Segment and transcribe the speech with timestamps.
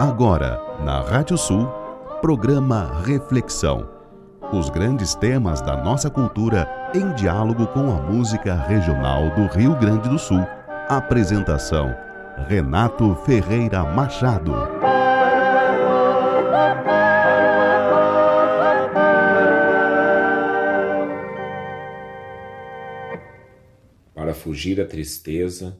[0.00, 1.66] Agora, na Rádio Sul,
[2.20, 3.90] programa Reflexão.
[4.52, 10.08] Os grandes temas da nossa cultura em diálogo com a música regional do Rio Grande
[10.08, 10.46] do Sul.
[10.88, 11.92] Apresentação:
[12.46, 14.52] Renato Ferreira Machado.
[24.14, 25.76] Para fugir à tristeza,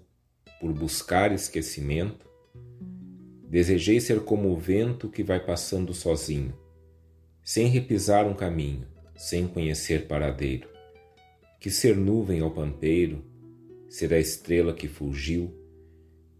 [0.60, 2.27] por buscar esquecimento,
[3.48, 6.52] Desejei ser como o vento que vai passando sozinho,
[7.42, 10.68] sem repisar um caminho, sem conhecer paradeiro.
[11.58, 13.24] Que ser nuvem ao pampeiro,
[13.88, 15.50] ser a estrela que fugiu,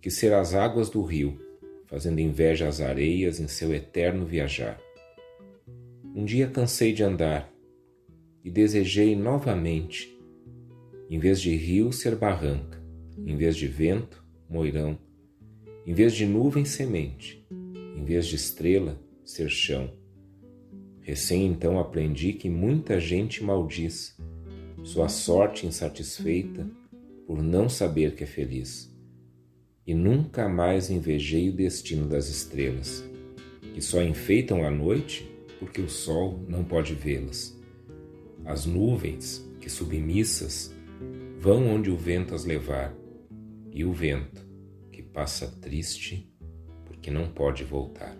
[0.02, 1.40] que ser as águas do rio,
[1.86, 4.78] fazendo inveja às areias em seu eterno viajar.
[6.14, 7.50] Um dia cansei de andar
[8.44, 10.14] e desejei novamente,
[11.08, 12.78] em vez de rio, ser barranca,
[13.26, 15.07] em vez de vento, moirão
[15.88, 17.42] em vez de nuvem, semente,
[17.96, 19.90] em vez de estrela, ser chão.
[21.00, 24.14] Recém então aprendi que muita gente maldiz
[24.84, 26.68] sua sorte insatisfeita
[27.26, 28.94] por não saber que é feliz.
[29.86, 33.02] E nunca mais invejei o destino das estrelas,
[33.72, 35.26] que só enfeitam a noite
[35.58, 37.58] porque o sol não pode vê-las.
[38.44, 40.70] As nuvens, que submissas,
[41.38, 42.94] vão onde o vento as levar,
[43.72, 44.47] e o vento,
[45.18, 46.32] passa triste
[46.86, 48.16] porque não pode voltar.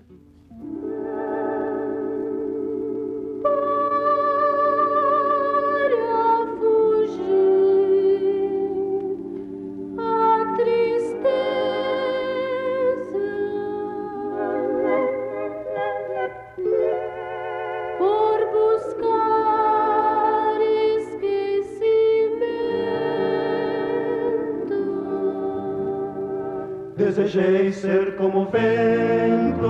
[27.79, 29.69] Ser como vento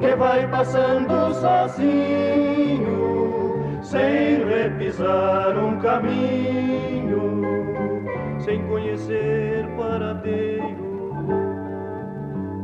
[0.00, 2.88] que vai passando sozinho,
[3.82, 7.42] sem repisar um caminho,
[8.38, 10.88] sem conhecer paradeiro.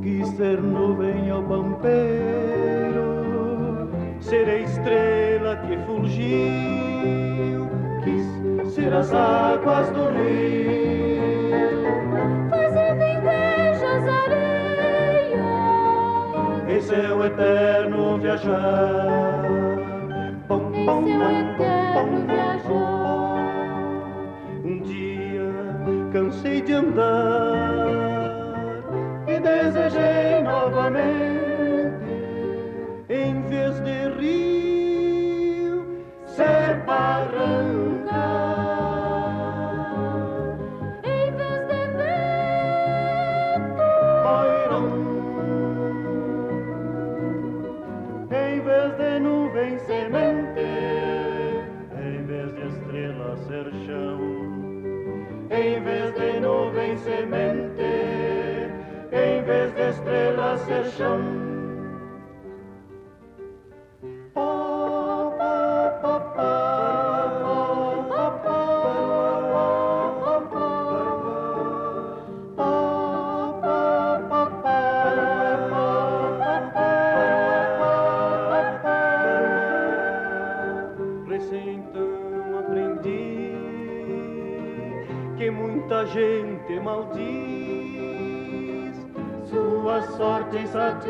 [0.02, 1.90] Quis ser nuvem ao pampeiro,
[4.20, 7.68] ser a estrela que fulgiu,
[8.02, 10.45] quis ser as águas do rio
[18.36, 19.42] viajar.
[20.48, 21.18] Bom, em
[21.56, 23.36] seu eterno viajar.
[24.64, 25.48] Um dia
[26.12, 27.72] cansei de andar
[29.26, 31.25] e desejei novamente,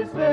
[0.05, 0.25] sorte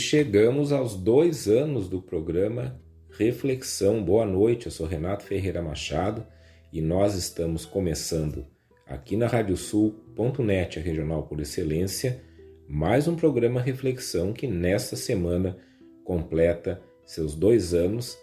[0.00, 2.80] chegamos aos dois anos do programa
[3.10, 4.02] Reflexão.
[4.02, 6.26] Boa noite, eu sou Renato Ferreira Machado
[6.72, 8.46] e nós estamos começando
[8.86, 12.22] aqui na Radiosul.net, a regional por excelência,
[12.66, 15.58] mais um programa Reflexão que nesta semana
[16.02, 18.18] completa seus dois anos,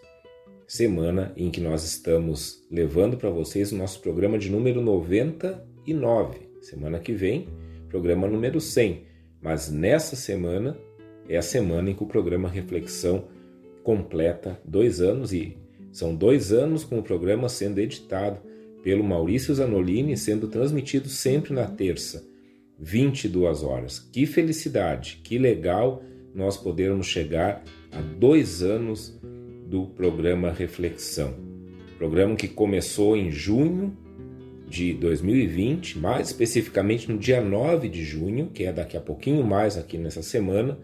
[0.67, 6.49] semana em que nós estamos levando para vocês o nosso programa de número 99.
[6.59, 7.47] Semana que vem,
[7.87, 9.05] programa número 100.
[9.39, 10.75] Mas nessa semana
[11.29, 13.25] é a semana em que o programa Reflexão
[13.83, 15.57] completa dois anos e
[15.91, 18.39] são dois anos com o programa sendo editado
[18.83, 22.25] pelo Maurício Zanolini, sendo transmitido sempre na terça,
[22.79, 23.99] 22 horas.
[23.99, 26.03] Que felicidade, que legal
[26.33, 29.19] nós podermos chegar a dois anos
[29.65, 31.33] do programa Reflexão.
[31.97, 33.97] Programa que começou em junho
[34.69, 39.77] de 2020, mais especificamente no dia 9 de junho, que é daqui a pouquinho mais
[39.77, 40.77] aqui nessa semana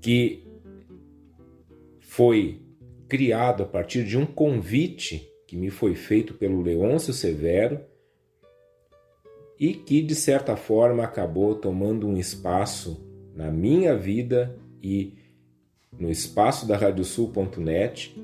[0.00, 0.46] que
[2.00, 2.60] foi
[3.08, 7.80] criado a partir de um convite que me foi feito pelo Leôncio Severo
[9.58, 13.04] e que, de certa forma, acabou tomando um espaço
[13.34, 15.14] na minha vida e
[15.98, 18.16] no espaço da Radiosul.net,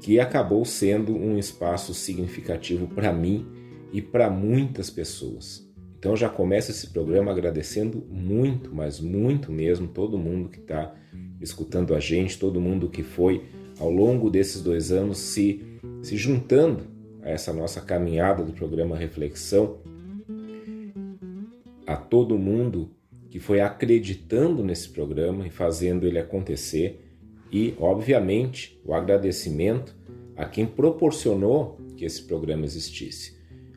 [0.00, 3.46] que acabou sendo um espaço significativo para mim
[3.92, 5.71] e para muitas pessoas.
[6.02, 10.92] Então já começa esse programa agradecendo muito, mas muito mesmo, todo mundo que está
[11.40, 13.44] escutando a gente, todo mundo que foi
[13.78, 15.62] ao longo desses dois anos se,
[16.02, 16.88] se juntando
[17.22, 19.78] a essa nossa caminhada do programa Reflexão,
[21.86, 22.90] a todo mundo
[23.30, 27.00] que foi acreditando nesse programa e fazendo ele acontecer,
[27.52, 29.94] e, obviamente, o agradecimento
[30.36, 33.31] a quem proporcionou que esse programa existisse.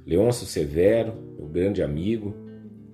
[0.05, 2.35] Leôncio Severo, meu grande amigo,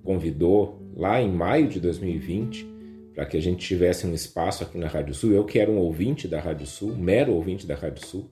[0.02, 2.66] convidou lá em maio de 2020
[3.14, 5.32] para que a gente tivesse um espaço aqui na Rádio Sul.
[5.32, 8.30] Eu que era um ouvinte da Rádio Sul, mero ouvinte da Rádio Sul,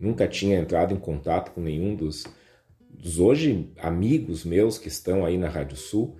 [0.00, 2.24] nunca tinha entrado em contato com nenhum dos,
[2.90, 6.16] dos hoje amigos meus que estão aí na Rádio Sul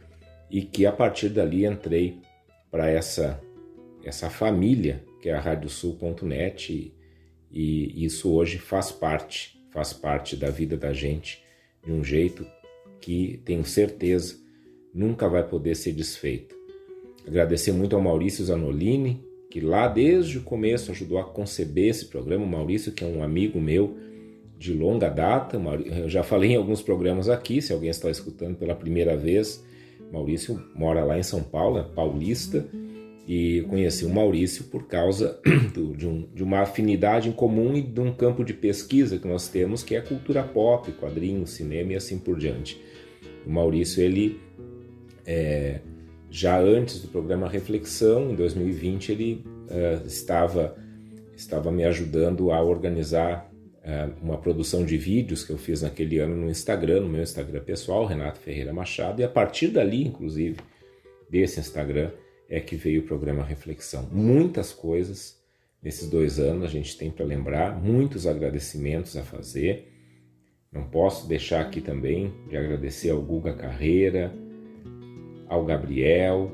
[0.49, 2.21] e que a partir dali entrei
[2.71, 3.41] para essa
[4.05, 6.95] essa família que é a radiosul.net
[7.51, 11.45] e, e isso hoje faz parte, faz parte da vida da gente
[11.87, 12.45] de um jeito
[13.01, 14.35] que tenho certeza
[14.93, 16.57] nunca vai poder ser desfeito.
[17.27, 22.45] Agradecer muito ao Maurício Zanolini, que lá desde o começo ajudou a conceber esse programa.
[22.45, 23.97] O Maurício, que é um amigo meu
[24.59, 28.75] de longa data, eu já falei em alguns programas aqui, se alguém está escutando pela
[28.75, 29.65] primeira vez.
[30.11, 32.67] Maurício mora lá em São Paulo, é paulista
[33.27, 35.41] e conheci o Maurício por causa
[35.75, 39.27] do, de, um, de, uma afinidade em comum e de um campo de pesquisa que
[39.27, 42.81] nós temos, que é cultura pop, quadrinhos, cinema e assim por diante.
[43.45, 44.41] O Maurício, ele,
[45.27, 45.81] é,
[46.31, 50.77] já antes do programa Reflexão, em 2020, ele é, estava,
[51.37, 53.51] estava me ajudando a organizar
[53.83, 57.63] é, uma produção de vídeos que eu fiz naquele ano no Instagram, no meu Instagram
[57.65, 60.59] pessoal, Renato Ferreira Machado, e a partir dali, inclusive,
[61.29, 62.11] desse Instagram,
[62.49, 64.09] é que veio o programa Reflexão.
[64.13, 65.41] Muitas coisas
[65.83, 69.93] nesses dois anos a gente tem para lembrar, muitos agradecimentos a fazer.
[70.73, 74.33] Não posso deixar aqui também de agradecer ao Guga Carreira,
[75.49, 76.51] ao Gabriel,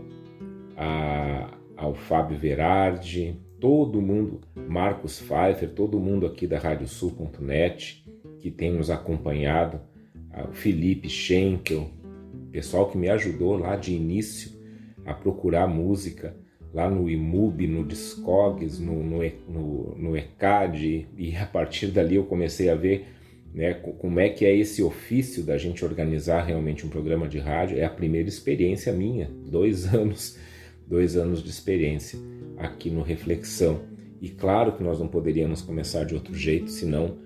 [0.77, 8.03] a, ao Fábio Verardi, todo mundo, Marcos Pfeiffer, todo mundo aqui da radiosul.net
[8.41, 9.81] que tem nos acompanhado,
[10.51, 11.89] o Felipe Schenkel,
[12.51, 14.52] pessoal que me ajudou lá de início
[15.05, 16.37] a procurar música
[16.73, 19.19] lá no IMUB, no Discogs, no, no,
[19.49, 23.07] no, no ECAD, e a partir dali eu comecei a ver
[23.53, 27.79] né, como é que é esse ofício da gente organizar realmente um programa de rádio.
[27.79, 30.39] É a primeira experiência minha, dois anos,
[30.87, 32.19] dois anos de experiência
[32.57, 33.83] aqui no Reflexão.
[34.21, 37.19] E claro que nós não poderíamos começar de outro jeito senão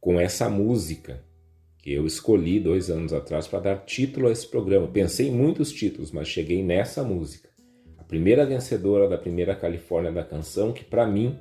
[0.00, 1.24] com essa música
[1.84, 4.88] que eu escolhi dois anos atrás para dar título a esse programa.
[4.88, 7.50] Pensei em muitos títulos, mas cheguei nessa música.
[7.98, 11.38] A primeira vencedora da primeira Califórnia da canção, que para mim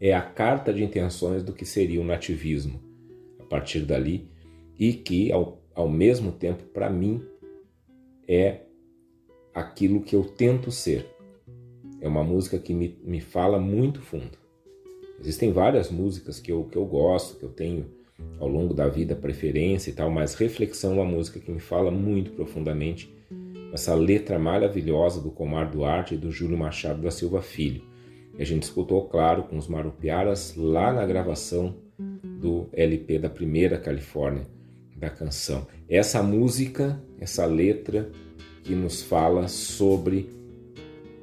[0.00, 2.80] é a carta de intenções do que seria o nativismo
[3.38, 4.26] a partir dali
[4.78, 7.22] e que, ao, ao mesmo tempo, para mim,
[8.26, 8.60] é
[9.54, 11.06] aquilo que eu tento ser.
[12.00, 14.38] É uma música que me, me fala muito fundo.
[15.20, 17.99] Existem várias músicas que eu, que eu gosto, que eu tenho
[18.38, 21.90] ao longo da vida preferência e tal, mas reflexão é uma música que me fala
[21.90, 23.14] muito profundamente.
[23.72, 27.82] Essa letra maravilhosa do Comar Duarte e do Júlio Machado da Silva Filho.
[28.38, 31.76] E a gente escutou, claro, com os Marupiaras lá na gravação
[32.24, 34.46] do LP da primeira Califórnia
[34.96, 35.66] da canção.
[35.88, 38.10] Essa música, essa letra
[38.62, 40.30] que nos fala sobre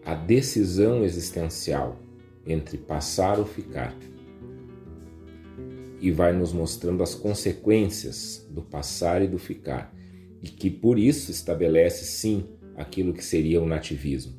[0.05, 1.97] a decisão existencial
[2.45, 3.93] entre passar ou ficar.
[5.99, 9.93] E vai nos mostrando as consequências do passar e do ficar.
[10.41, 14.33] E que por isso estabelece sim aquilo que seria o nativismo.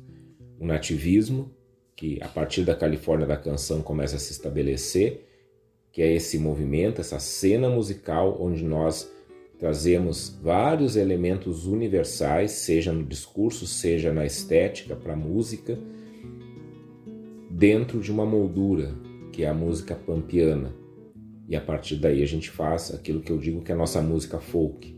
[0.59, 1.51] O nativismo,
[1.95, 5.25] que a partir da Califórnia da canção começa a se estabelecer,
[5.91, 9.11] que é esse movimento, essa cena musical onde nós
[9.57, 15.77] trazemos vários elementos universais, seja no discurso, seja na estética, para a música,
[17.49, 18.95] dentro de uma moldura,
[19.33, 20.73] que é a música pampiana.
[21.49, 23.99] E a partir daí a gente faz aquilo que eu digo que é a nossa
[23.99, 24.95] música folk,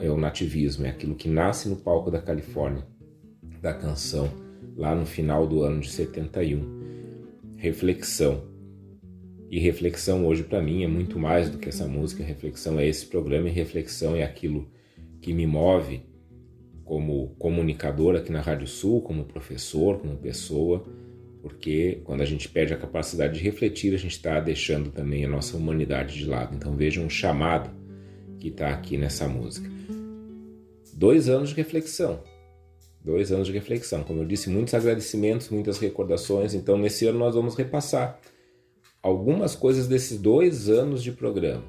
[0.00, 2.86] é o nativismo, é aquilo que nasce no palco da Califórnia,
[3.60, 4.30] da canção,
[4.76, 6.80] lá no final do ano de 71.
[7.56, 8.44] Reflexão
[9.50, 12.22] e reflexão hoje para mim é muito mais do que essa música.
[12.22, 14.70] Reflexão é esse programa e reflexão é aquilo
[15.20, 16.02] que me move
[16.84, 20.84] como comunicador aqui na Rádio Sul, como professor, como pessoa,
[21.42, 25.28] porque quando a gente perde a capacidade de refletir, a gente está deixando também a
[25.28, 26.54] nossa humanidade de lado.
[26.54, 27.70] Então veja um chamado
[28.38, 29.68] que está aqui nessa música.
[30.94, 32.22] Dois anos de reflexão.
[33.02, 34.02] Dois anos de reflexão.
[34.04, 36.52] Como eu disse, muitos agradecimentos, muitas recordações.
[36.52, 38.20] Então, nesse ano, nós vamos repassar
[39.02, 41.64] algumas coisas desses dois anos de programa.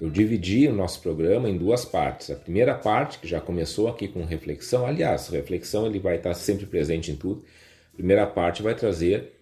[0.00, 2.30] Eu dividi o nosso programa em duas partes.
[2.30, 6.66] A primeira parte, que já começou aqui com reflexão, aliás, reflexão ele vai estar sempre
[6.66, 7.44] presente em tudo.
[7.92, 9.32] Primeira parte vai trazer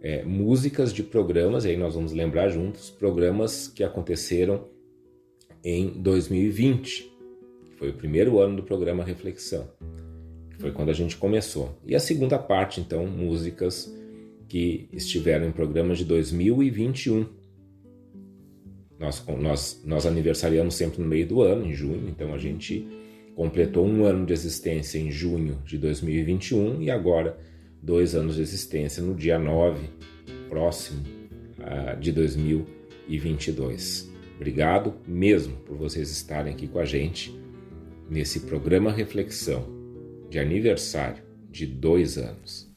[0.00, 4.68] é, músicas de programas, e aí nós vamos lembrar juntos, programas que aconteceram
[5.64, 7.12] em 2020,
[7.64, 9.68] que foi o primeiro ano do programa Reflexão,
[10.50, 11.78] que foi quando a gente começou.
[11.86, 13.94] E a segunda parte, então, músicas
[14.48, 17.26] que estiveram em programas de 2021.
[18.98, 22.86] Nós, nós, nós aniversariamos sempre no meio do ano, em junho, então a gente
[23.34, 27.38] completou um ano de existência em junho de 2021 e agora
[27.82, 29.88] dois anos de existência no dia 9,
[30.48, 31.02] próximo
[31.58, 34.10] uh, de 2022.
[34.36, 37.36] Obrigado mesmo por vocês estarem aqui com a gente
[38.08, 39.66] nesse programa Reflexão
[40.30, 42.72] de aniversário de dois anos.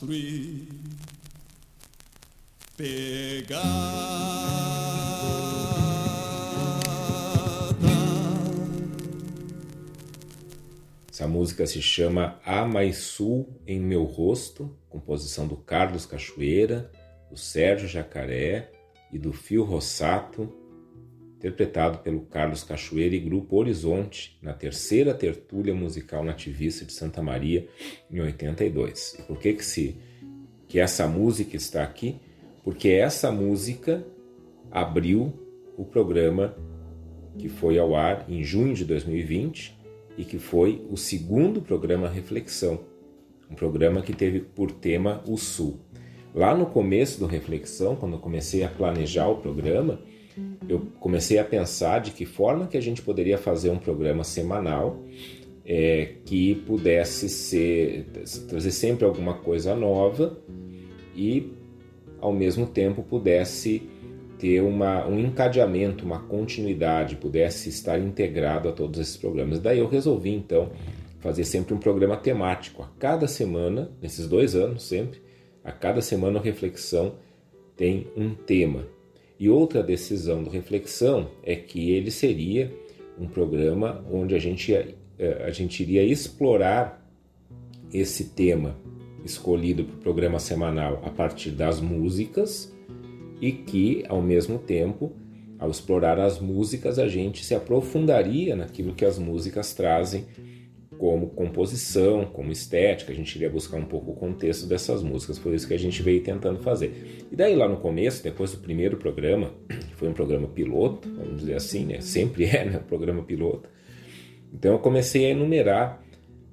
[0.00, 0.66] Destruir,
[2.76, 3.60] pegada.
[11.10, 16.90] Essa música se chama A Mais Sul em Meu Rosto, composição do Carlos Cachoeira,
[17.30, 18.72] do Sérgio Jacaré
[19.12, 20.52] e do Fio Rossato,
[21.40, 27.66] interpretado pelo Carlos Cachoeira e Grupo Horizonte, na terceira tertúlia musical nativista de Santa Maria,
[28.10, 29.16] em 82.
[29.18, 29.96] E por que que, se,
[30.68, 32.16] que essa música está aqui?
[32.62, 34.06] Porque essa música
[34.70, 35.32] abriu
[35.78, 36.54] o programa
[37.38, 39.78] que foi ao ar em junho de 2020
[40.18, 42.80] e que foi o segundo programa Reflexão,
[43.50, 45.80] um programa que teve por tema o Sul.
[46.34, 50.02] Lá no começo do Reflexão, quando eu comecei a planejar o programa,
[50.68, 55.02] eu comecei a pensar de que forma que a gente poderia fazer um programa semanal
[55.64, 58.06] é, que pudesse ser
[58.48, 60.38] trazer sempre alguma coisa nova
[61.14, 61.52] e
[62.20, 63.82] ao mesmo tempo pudesse
[64.38, 69.60] ter uma, um encadeamento, uma continuidade, pudesse estar integrado a todos esses programas.
[69.60, 70.70] Daí eu resolvi então
[71.20, 72.82] fazer sempre um programa temático.
[72.82, 75.20] A cada semana, nesses dois anos sempre,
[75.62, 77.16] a cada semana a reflexão
[77.76, 78.86] tem um tema.
[79.40, 82.70] E outra decisão do Reflexão é que ele seria
[83.18, 87.02] um programa onde a gente, eh, a gente iria explorar
[87.90, 88.76] esse tema
[89.24, 92.70] escolhido para o programa semanal a partir das músicas
[93.40, 95.10] e que, ao mesmo tempo,
[95.58, 100.26] ao explorar as músicas, a gente se aprofundaria naquilo que as músicas trazem
[101.00, 105.54] como composição, como estética, a gente iria buscar um pouco o contexto dessas músicas, foi
[105.54, 107.24] isso que a gente veio tentando fazer.
[107.32, 111.40] E daí lá no começo, depois do primeiro programa, que foi um programa piloto, vamos
[111.40, 112.02] dizer assim, né?
[112.02, 112.78] Sempre é, né?
[112.86, 113.66] Programa piloto.
[114.52, 116.04] Então eu comecei a enumerar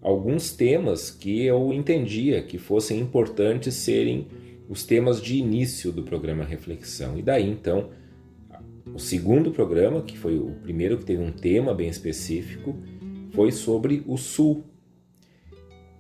[0.02, 4.28] alguns temas que eu entendia que fossem importantes serem
[4.70, 7.20] os temas de início do programa Reflexão.
[7.20, 7.90] E daí então,
[8.96, 12.78] o segundo programa, que foi o primeiro que teve um tema bem específico,
[13.34, 14.64] foi sobre o Sul.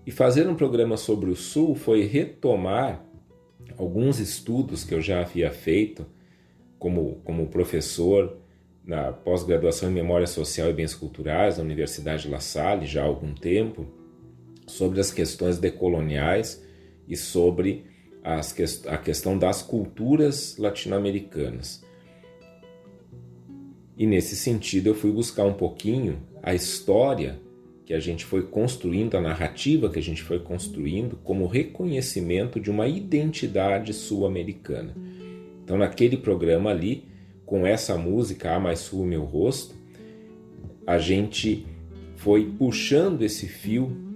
[0.05, 3.03] E fazer um programa sobre o Sul foi retomar
[3.77, 6.05] alguns estudos que eu já havia feito
[6.79, 8.37] como, como professor
[8.85, 13.33] na pós-graduação em Memória Social e Bens Culturais na Universidade La Salle já há algum
[13.33, 13.85] tempo,
[14.65, 16.63] sobre as questões decoloniais
[17.07, 17.85] e sobre
[18.23, 18.55] as,
[18.87, 21.83] a questão das culturas latino-americanas.
[23.97, 27.37] E nesse sentido eu fui buscar um pouquinho a história
[27.85, 32.71] que a gente foi construindo, a narrativa que a gente foi construindo, como reconhecimento de
[32.71, 34.95] uma identidade sul-americana.
[35.61, 37.03] Então, naquele programa ali,
[37.45, 39.75] com essa música A Mais Sul Meu Rosto,
[40.85, 41.65] a gente
[42.15, 44.15] foi puxando esse fio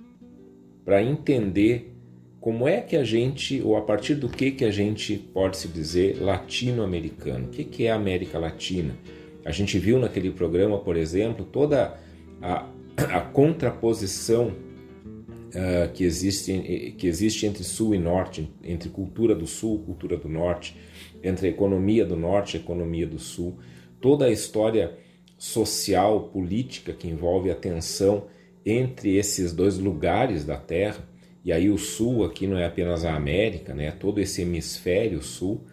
[0.86, 1.94] para entender
[2.39, 5.67] como é que a gente, ou a partir do que que a gente pode se
[5.67, 7.48] dizer latino-americano.
[7.48, 8.96] O que, que é a América Latina?
[9.44, 12.00] A gente viu naquele programa, por exemplo, toda
[12.41, 19.47] a, a contraposição uh, que, existe, que existe entre Sul e Norte, entre cultura do
[19.47, 20.75] Sul cultura do Norte,
[21.23, 23.60] entre economia do Norte e economia do Sul,
[23.99, 24.97] toda a história
[25.38, 28.27] social, política que envolve a tensão
[28.65, 31.08] entre esses dois lugares da Terra.
[31.43, 33.88] E aí o Sul aqui não é apenas a América, né?
[33.88, 35.65] É todo esse hemisfério Sul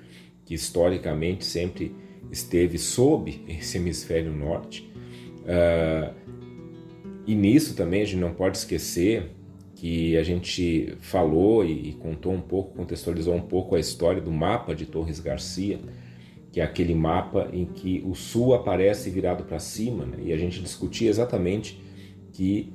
[0.47, 1.95] que historicamente sempre
[2.33, 4.91] esteve sob esse hemisfério Norte.
[5.43, 6.15] Uh,
[7.29, 9.31] e nisso também a gente não pode esquecer
[9.75, 14.75] que a gente falou e, contou um pouco, contextualizou um pouco a história do mapa
[14.75, 15.79] de Torres Garcia,
[16.51, 20.19] que é aquele mapa em que o sul aparece virado para cima, né?
[20.25, 21.79] e a gente discutia exatamente
[22.33, 22.73] que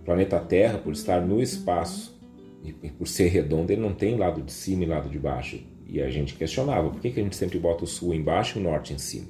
[0.00, 2.20] o planeta Terra, por estar no espaço
[2.64, 5.60] e por ser redondo, ele não tem lado de cima e lado de baixo.
[5.86, 8.60] E a gente questionava por que, que a gente sempre bota o sul embaixo e
[8.60, 9.28] o norte em cima.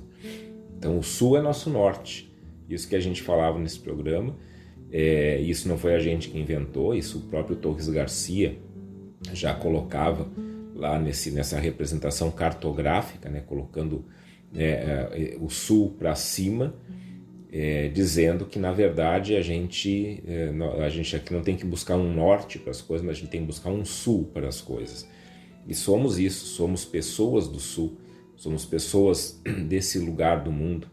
[0.79, 2.30] Então, o sul é nosso norte.
[2.75, 4.35] Isso que a gente falava nesse programa
[4.93, 8.59] é, isso não foi a gente que inventou, isso o próprio Torres Garcia
[9.33, 10.27] já colocava
[10.75, 14.05] lá nesse, nessa representação cartográfica, né, colocando
[14.55, 16.75] é, é, o sul para cima,
[17.53, 20.51] é, dizendo que na verdade a gente, é,
[20.85, 23.31] a gente aqui não tem que buscar um norte para as coisas, mas a gente
[23.31, 25.09] tem que buscar um sul para as coisas.
[25.69, 27.97] E somos isso, somos pessoas do sul,
[28.35, 30.89] somos pessoas desse lugar do mundo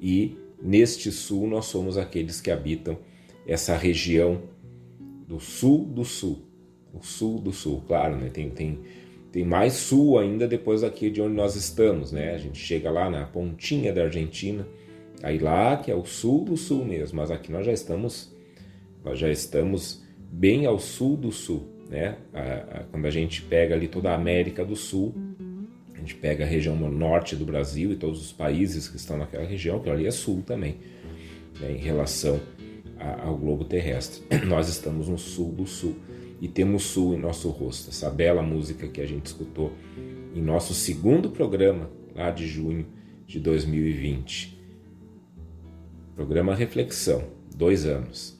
[0.00, 2.98] e neste sul nós somos aqueles que habitam
[3.46, 4.42] essa região
[5.26, 6.42] do sul do sul.
[6.92, 8.30] O sul do sul, claro, né?
[8.30, 8.80] Tem, tem,
[9.30, 12.34] tem mais sul ainda depois daqui de onde nós estamos, né?
[12.34, 14.66] A gente chega lá na pontinha da Argentina,
[15.22, 18.34] aí lá que é o sul do sul mesmo, mas aqui nós já estamos,
[19.04, 22.16] nós já estamos bem ao sul do sul, né?
[22.32, 25.14] A, a, quando a gente pega ali toda a América do Sul,
[26.08, 29.78] gente pega a região norte do Brasil e todos os países que estão naquela região,
[29.78, 30.76] que ali é sul também,
[31.60, 31.72] né?
[31.72, 32.40] em relação
[33.22, 34.22] ao globo terrestre.
[34.48, 35.96] Nós estamos no sul do sul
[36.40, 37.90] e temos sul em nosso rosto.
[37.90, 39.72] Essa bela música que a gente escutou
[40.34, 42.86] em nosso segundo programa, lá de junho
[43.26, 44.58] de 2020.
[46.16, 47.22] Programa Reflexão,
[47.54, 48.37] dois anos.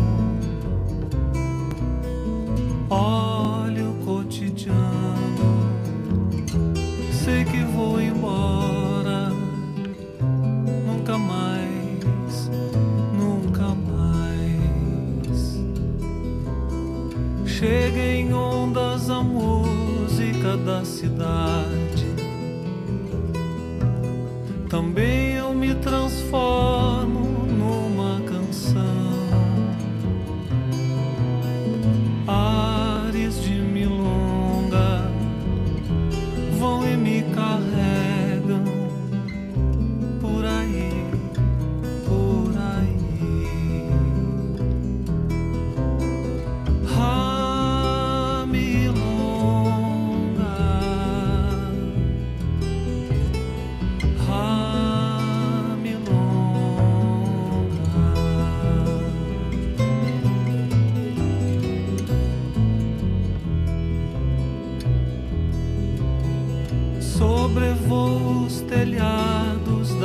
[2.90, 5.70] Olho o cotidiano,
[7.12, 9.30] sei que vou embora.
[10.86, 12.50] Nunca mais,
[13.16, 15.60] nunca mais.
[17.46, 19.68] Cheguei em ondas amor
[20.68, 22.06] da cidade.
[24.68, 25.27] Também
[26.32, 26.77] eu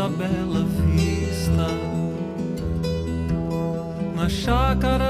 [0.03, 1.67] da bela vista.
[4.15, 5.02] Na chácara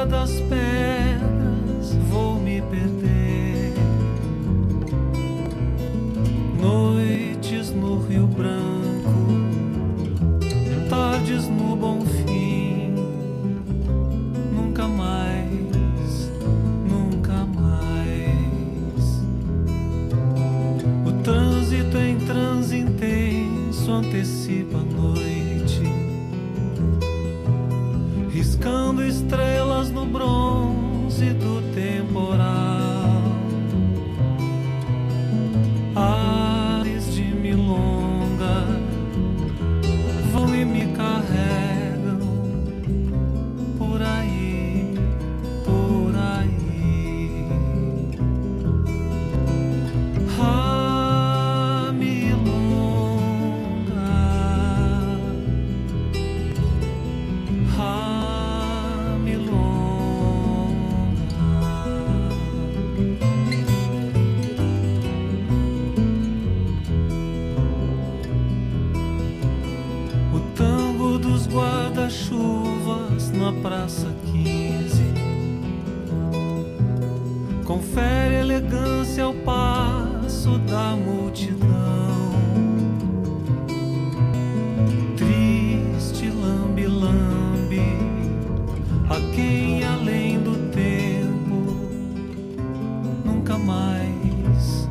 [93.64, 94.90] mais,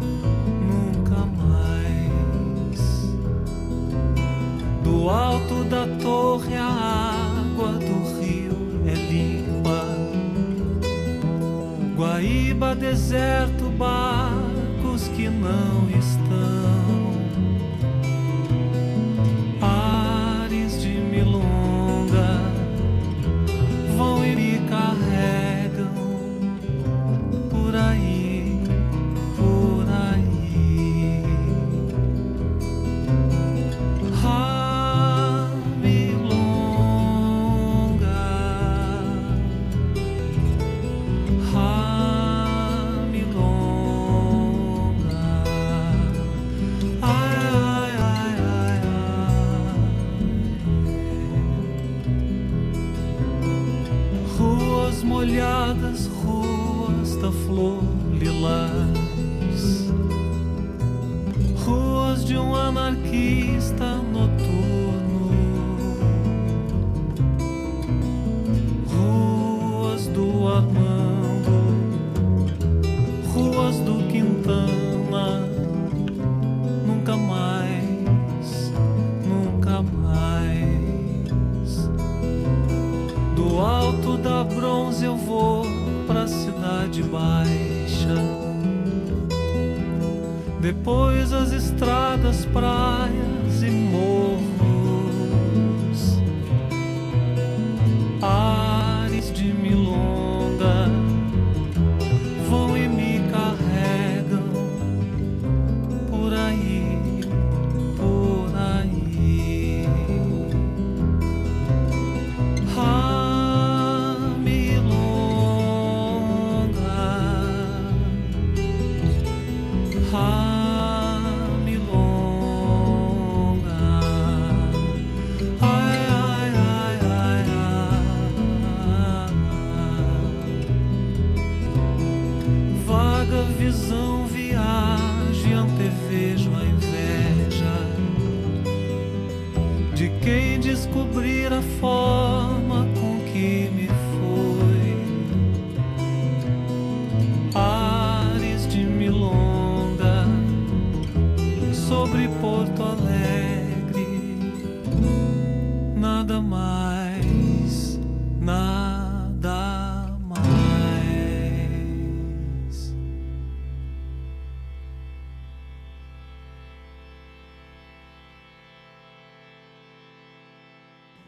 [0.61, 2.80] nunca mais.
[4.82, 8.56] Do alto da torre a água do rio
[8.87, 9.85] é limpa.
[11.96, 16.01] Guaíba, deserto, barcos que não estão.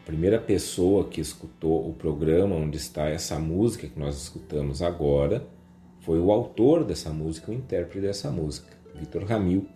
[0.05, 5.45] Primeira pessoa que escutou o programa onde está essa música que nós escutamos agora
[6.01, 9.67] foi o autor dessa música, o intérprete dessa música, Vitor Ramil.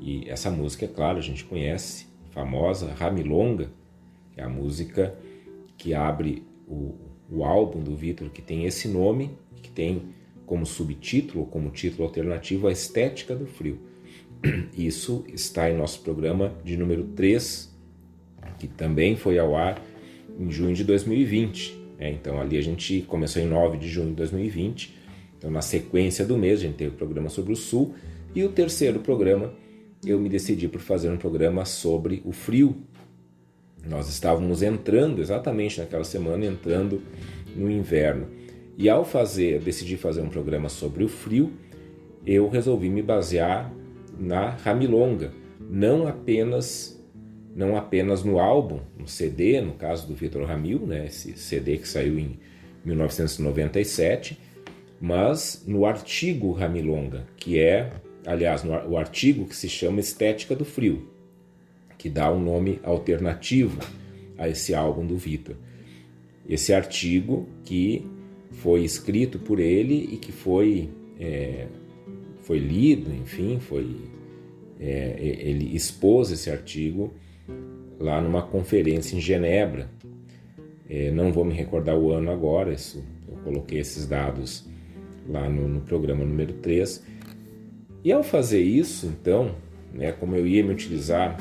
[0.00, 3.70] E essa música, é claro, a gente conhece, famosa Ramilonga,
[4.32, 5.14] que é a música
[5.76, 6.94] que abre o,
[7.30, 10.14] o álbum do Vitor, que tem esse nome, que tem
[10.46, 13.78] como subtítulo, como título alternativo, A Estética do Frio.
[14.72, 17.77] Isso está em nosso programa de número 3,
[18.58, 19.82] que também foi ao ar
[20.38, 21.78] em junho de 2020.
[21.98, 22.10] né?
[22.10, 24.94] Então ali a gente começou em 9 de junho de 2020.
[25.36, 27.94] Então na sequência do mês a gente teve o programa sobre o Sul
[28.34, 29.52] e o terceiro programa
[30.04, 32.76] eu me decidi por fazer um programa sobre o frio.
[33.86, 37.02] Nós estávamos entrando exatamente naquela semana entrando
[37.56, 38.28] no inverno.
[38.76, 41.52] E ao fazer, decidi fazer um programa sobre o frio,
[42.24, 43.72] eu resolvi me basear
[44.18, 46.97] na Ramilonga, não apenas
[47.58, 51.88] não apenas no álbum, no CD, no caso do Vitor Ramil, né, esse CD que
[51.88, 52.38] saiu em
[52.84, 54.38] 1997,
[55.00, 57.90] mas no artigo Ramilonga, que é,
[58.24, 61.08] aliás, no, o artigo que se chama Estética do Frio,
[61.98, 63.80] que dá um nome alternativo
[64.38, 65.56] a esse álbum do Vitor.
[66.48, 68.06] Esse artigo que
[68.52, 71.66] foi escrito por ele e que foi, é,
[72.42, 73.96] foi lido, enfim, foi,
[74.78, 77.12] é, ele expôs esse artigo
[77.98, 79.90] lá numa conferência em Genebra.
[80.88, 84.66] É, não vou me recordar o ano agora, isso, eu coloquei esses dados
[85.28, 87.04] lá no, no programa número 3.
[88.02, 89.54] E ao fazer isso, então,
[89.92, 91.36] né, como eu ia me utilizar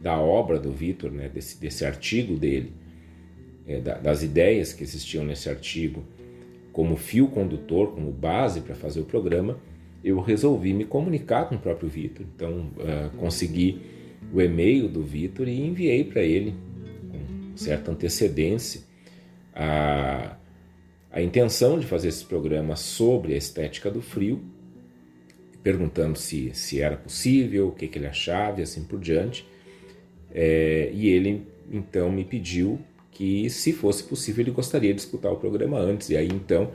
[0.00, 2.72] da obra do Vitor, né, desse, desse artigo dele,
[3.66, 6.04] é, das ideias que existiam nesse artigo
[6.72, 9.58] como fio condutor, como base para fazer o programa,
[10.04, 12.26] eu resolvi me comunicar com o próprio Vitor.
[12.36, 13.80] Então, uh, consegui
[14.32, 16.54] o e-mail do Vitor e enviei para ele,
[17.50, 18.82] com certa antecedência,
[19.54, 20.36] a,
[21.10, 24.42] a intenção de fazer esse programa sobre a estética do frio,
[25.62, 29.46] perguntando se, se era possível, o que, que ele achava e assim por diante.
[30.30, 32.78] É, e ele então me pediu
[33.10, 36.10] que, se fosse possível, ele gostaria de escutar o programa antes.
[36.10, 36.70] E aí então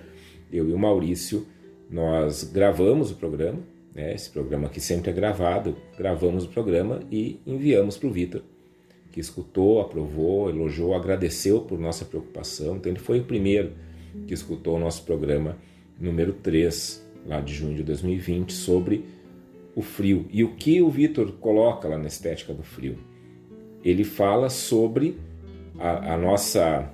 [0.52, 1.48] eu e o Maurício
[1.90, 3.60] nós gravamos o programa,
[3.94, 8.42] né, esse programa aqui sempre é gravado, gravamos o programa e enviamos para o Vitor,
[9.12, 12.78] que escutou, aprovou, elogiou, agradeceu por nossa preocupação.
[12.78, 13.74] Então ele foi o primeiro
[14.28, 15.58] que escutou o nosso programa
[16.00, 19.06] número 3, lá de junho de 2020, sobre
[19.76, 20.26] o frio.
[20.32, 22.98] E o que o Vitor coloca lá na estética do frio?
[23.84, 25.18] Ele fala sobre
[25.78, 26.92] a, a nossa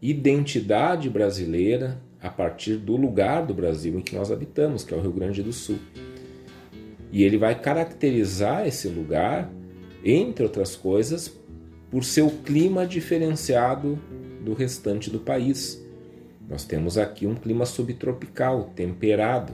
[0.00, 5.00] identidade brasileira a partir do lugar do Brasil em que nós habitamos, que é o
[5.00, 5.78] Rio Grande do Sul.
[7.12, 9.50] E ele vai caracterizar esse lugar,
[10.02, 11.30] entre outras coisas,
[11.90, 13.98] por seu clima diferenciado
[14.42, 15.84] do restante do país.
[16.48, 19.52] Nós temos aqui um clima subtropical, temperado.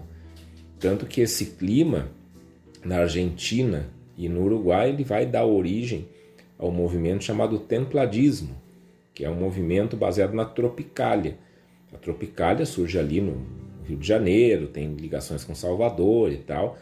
[0.79, 2.09] Tanto que esse clima,
[2.85, 6.09] na Argentina e no Uruguai, ele vai dar origem
[6.57, 8.55] ao movimento chamado Templadismo,
[9.13, 11.37] que é um movimento baseado na Tropicália.
[11.93, 13.37] A Tropicália surge ali no
[13.85, 16.79] Rio de Janeiro, tem ligações com Salvador e tal,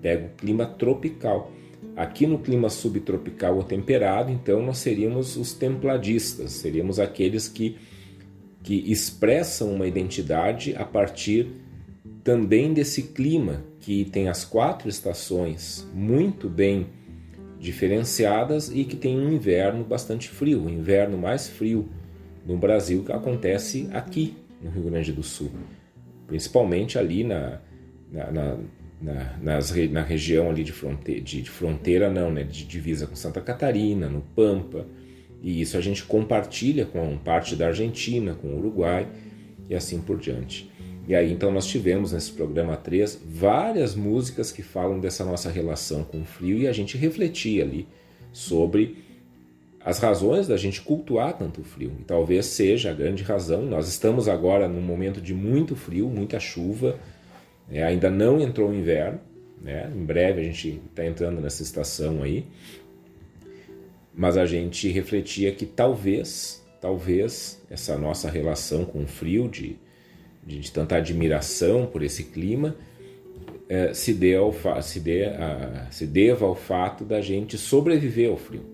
[0.00, 1.50] pega o clima tropical.
[1.96, 7.76] Aqui no clima subtropical ou temperado, então nós seríamos os templadistas, seríamos aqueles que,
[8.62, 11.48] que expressam uma identidade a partir
[12.22, 16.86] também desse clima que tem as quatro estações muito bem
[17.58, 21.88] diferenciadas e que tem um inverno bastante frio, o inverno mais frio
[22.46, 25.50] no Brasil que acontece aqui no Rio Grande do Sul,
[26.26, 27.60] principalmente ali na,
[28.10, 28.58] na, na,
[29.00, 33.16] na, nas, na região ali de fronteira, de, de fronteira não, né, de divisa com
[33.16, 34.86] Santa Catarina, no Pampa,
[35.42, 39.08] e isso a gente compartilha com parte da Argentina, com o Uruguai
[39.68, 40.70] e assim por diante.
[41.08, 46.04] E aí então nós tivemos nesse programa 3 várias músicas que falam dessa nossa relação
[46.04, 47.88] com o frio e a gente refletia ali
[48.32, 49.09] sobre
[49.82, 51.92] as razões da gente cultuar tanto frio.
[52.00, 53.62] E talvez seja a grande razão.
[53.62, 56.98] Nós estamos agora num momento de muito frio, muita chuva,
[57.68, 57.82] né?
[57.82, 59.20] ainda não entrou o inverno,
[59.60, 59.90] né?
[59.94, 62.46] em breve a gente está entrando nessa estação aí.
[64.14, 69.78] Mas a gente refletia que talvez, talvez essa nossa relação com o frio de
[70.44, 72.76] de, de tanta admiração por esse clima,
[73.68, 78.36] é, se, dê ao, se, dê a, se deva ao fato da gente sobreviver ao
[78.36, 78.69] frio.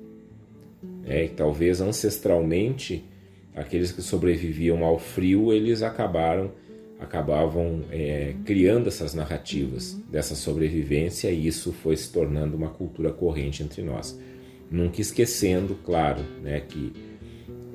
[1.06, 3.04] É, e talvez ancestralmente
[3.54, 6.52] aqueles que sobreviviam ao frio eles acabaram
[6.98, 13.62] acabavam é, criando essas narrativas dessa sobrevivência e isso foi se tornando uma cultura corrente
[13.62, 14.18] entre nós.
[14.70, 16.92] Nunca esquecendo claro né que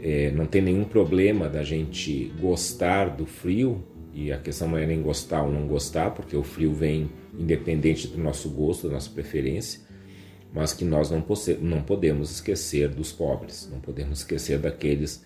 [0.01, 4.85] é, não tem nenhum problema da gente gostar do frio, e a questão não é
[4.85, 9.09] nem gostar ou não gostar, porque o frio vem independente do nosso gosto, da nossa
[9.09, 9.81] preferência,
[10.53, 11.23] mas que nós não,
[11.61, 15.23] não podemos esquecer dos pobres, não podemos esquecer daqueles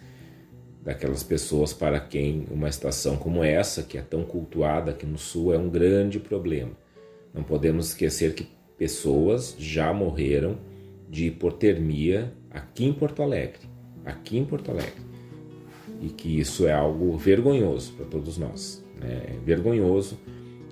[0.84, 5.52] daquelas pessoas para quem uma estação como essa, que é tão cultuada aqui no sul,
[5.52, 6.74] é um grande problema.
[7.34, 10.60] Não podemos esquecer que pessoas já morreram
[11.10, 15.04] de hipotermia aqui em Porto Alegre aqui em Porto Alegre.
[16.02, 18.84] E que isso é algo vergonhoso para todos nós.
[19.00, 19.24] Né?
[19.28, 20.20] É vergonhoso,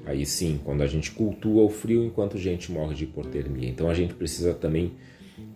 [0.05, 3.69] aí sim, quando a gente cultua o frio enquanto a gente morre de hipotermia.
[3.69, 4.93] Então a gente precisa também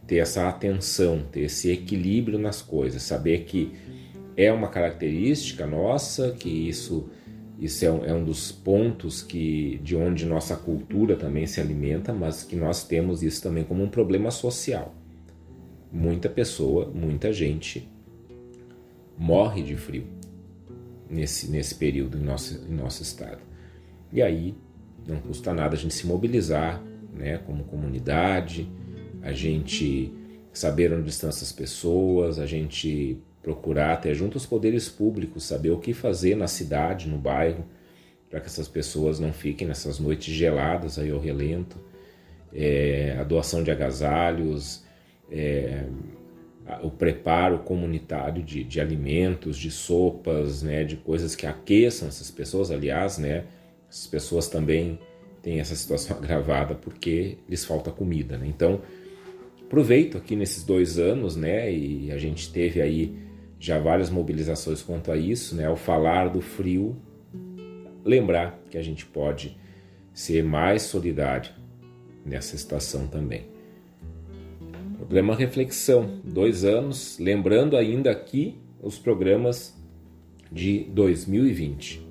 [0.06, 3.72] ter essa atenção, ter esse equilíbrio nas coisas, saber que
[4.36, 7.10] é uma característica nossa, que isso,
[7.60, 12.14] isso é, um, é um dos pontos que de onde nossa cultura também se alimenta,
[12.14, 14.96] mas que nós temos isso também como um problema social
[15.92, 17.88] muita pessoa, muita gente
[19.18, 20.06] morre de frio
[21.10, 23.40] nesse, nesse período em nosso, em nosso estado.
[24.12, 24.56] E aí
[25.08, 26.84] não custa nada a gente se mobilizar
[27.14, 28.70] né, como comunidade,
[29.22, 30.14] a gente
[30.54, 35.80] saber onde estão essas pessoas, a gente procurar até junto aos poderes públicos, saber o
[35.80, 37.66] que fazer na cidade, no bairro,
[38.30, 41.78] para que essas pessoas não fiquem nessas noites geladas aí ao relento.
[42.54, 44.84] É, a doação de agasalhos,
[45.32, 45.86] é,
[46.84, 52.72] o preparo comunitário de, de, alimentos, de sopas, né, de coisas que aqueçam essas pessoas.
[52.72, 53.46] Aliás, né,
[53.90, 55.00] essas pessoas também
[55.42, 58.38] têm essa situação agravada porque lhes falta comida.
[58.38, 58.48] Né?
[58.48, 58.82] Então,
[59.64, 63.28] aproveito aqui nesses dois anos, né, e a gente teve aí
[63.60, 65.66] já várias mobilizações quanto a isso, né?
[65.66, 66.96] Ao falar do frio,
[68.06, 69.58] lembrar que a gente pode
[70.14, 71.52] ser mais solidário
[72.26, 73.46] nessa estação também.
[74.98, 79.76] Programa Reflexão, dois anos, lembrando ainda aqui os programas
[80.52, 82.06] de 2020.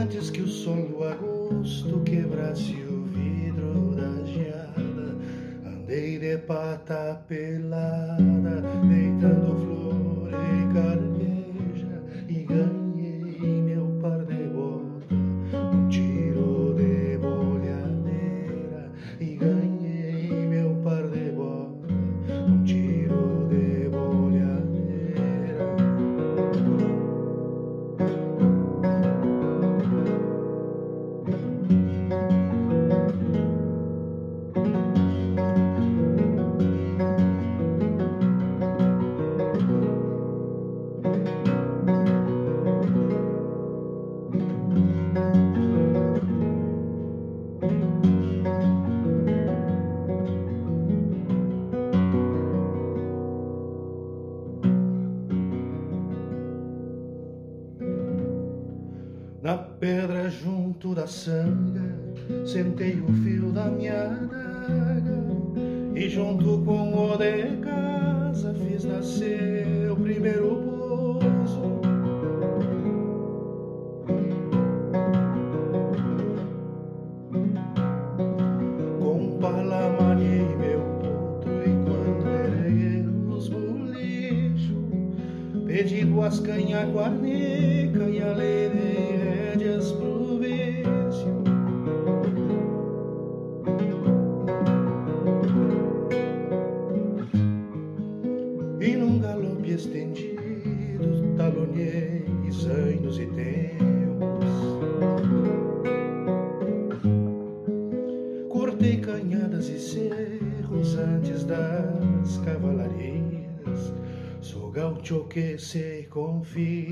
[0.00, 0.30] Sentei
[116.44, 116.89] se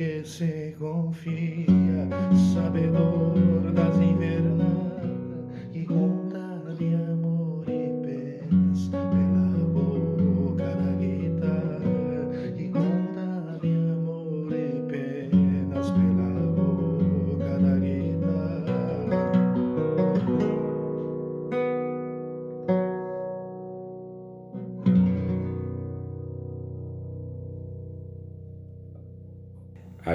[0.00, 2.08] que se confia,
[2.54, 3.29] sabedor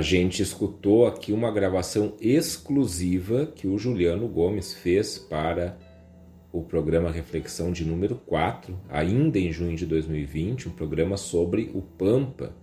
[0.06, 5.78] gente escutou aqui uma gravação exclusiva que o Juliano Gomes fez para
[6.53, 11.82] o programa Reflexão de número 4, ainda em junho de 2020, um programa sobre o
[11.82, 12.56] Pampa,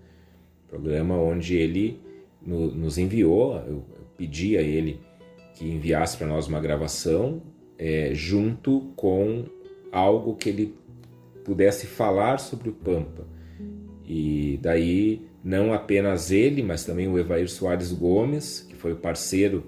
[0.69, 2.01] programa onde ele
[2.41, 3.85] no, nos enviou, eu
[4.17, 5.01] pedi a ele
[5.55, 7.43] que enviasse para nós uma gravação
[7.77, 9.45] é, junto com
[9.91, 10.75] algo que ele
[11.45, 13.27] pudesse falar sobre o Pampa.
[14.07, 19.65] E daí, não apenas ele, mas também o Evair Soares Gomes, que foi o parceiro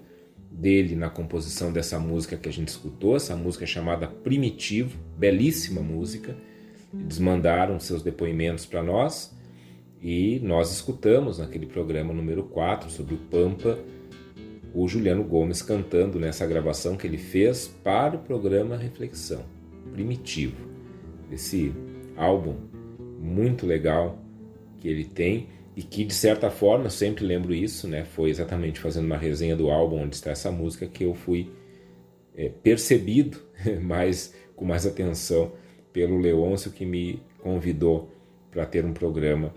[0.50, 6.36] dele na composição dessa música que a gente escutou, essa música chamada Primitivo, belíssima música.
[6.92, 9.36] Eles mandaram seus depoimentos para nós
[10.00, 13.78] e nós escutamos naquele programa número 4 sobre o Pampa
[14.74, 19.44] o Juliano Gomes cantando nessa gravação que ele fez para o programa Reflexão
[19.92, 20.56] Primitivo.
[21.30, 21.72] Esse
[22.16, 22.56] álbum
[23.20, 24.18] muito legal
[24.78, 28.04] que ele tem e que de certa forma, sempre lembro isso, né?
[28.04, 31.50] Foi exatamente fazendo uma resenha do álbum onde está essa música que eu fui
[32.36, 33.38] é, percebido
[33.82, 35.52] mais com mais atenção
[35.92, 38.10] pelo Leôncio que me convidou
[38.50, 39.52] para ter um programa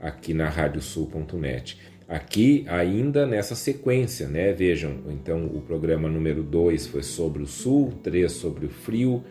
[0.00, 1.78] aqui na radiosul.net.
[2.06, 4.52] Aqui ainda nessa sequência, né?
[4.52, 9.24] Vejam, então o programa número 2 foi sobre o sul, 3 sobre o frio,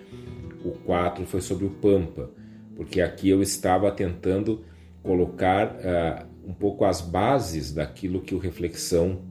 [0.65, 2.31] o 4 foi sobre o pampa,
[2.75, 4.63] porque aqui eu estava tentando
[5.03, 9.21] colocar uh, um pouco as bases daquilo que o Reflexão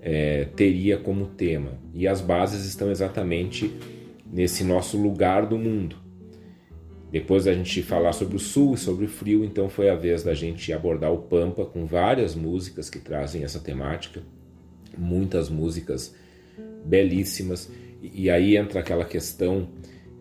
[0.00, 1.78] é, teria como tema.
[1.94, 3.72] E as bases estão exatamente
[4.30, 5.96] nesse nosso lugar do mundo.
[7.10, 10.22] Depois da gente falar sobre o sul e sobre o frio, então foi a vez
[10.22, 14.22] da gente abordar o Pampa com várias músicas que trazem essa temática,
[14.96, 16.14] muitas músicas
[16.84, 17.70] belíssimas.
[18.02, 19.68] E aí entra aquela questão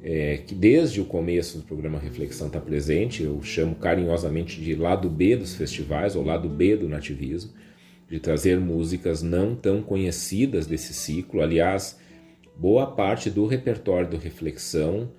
[0.03, 5.09] é, que desde o começo do programa Reflexão está presente, eu chamo carinhosamente de lado
[5.09, 7.51] B dos festivais, ou lado B do nativismo,
[8.09, 11.41] de trazer músicas não tão conhecidas desse ciclo.
[11.41, 11.99] Aliás,
[12.57, 15.11] boa parte do repertório do Reflexão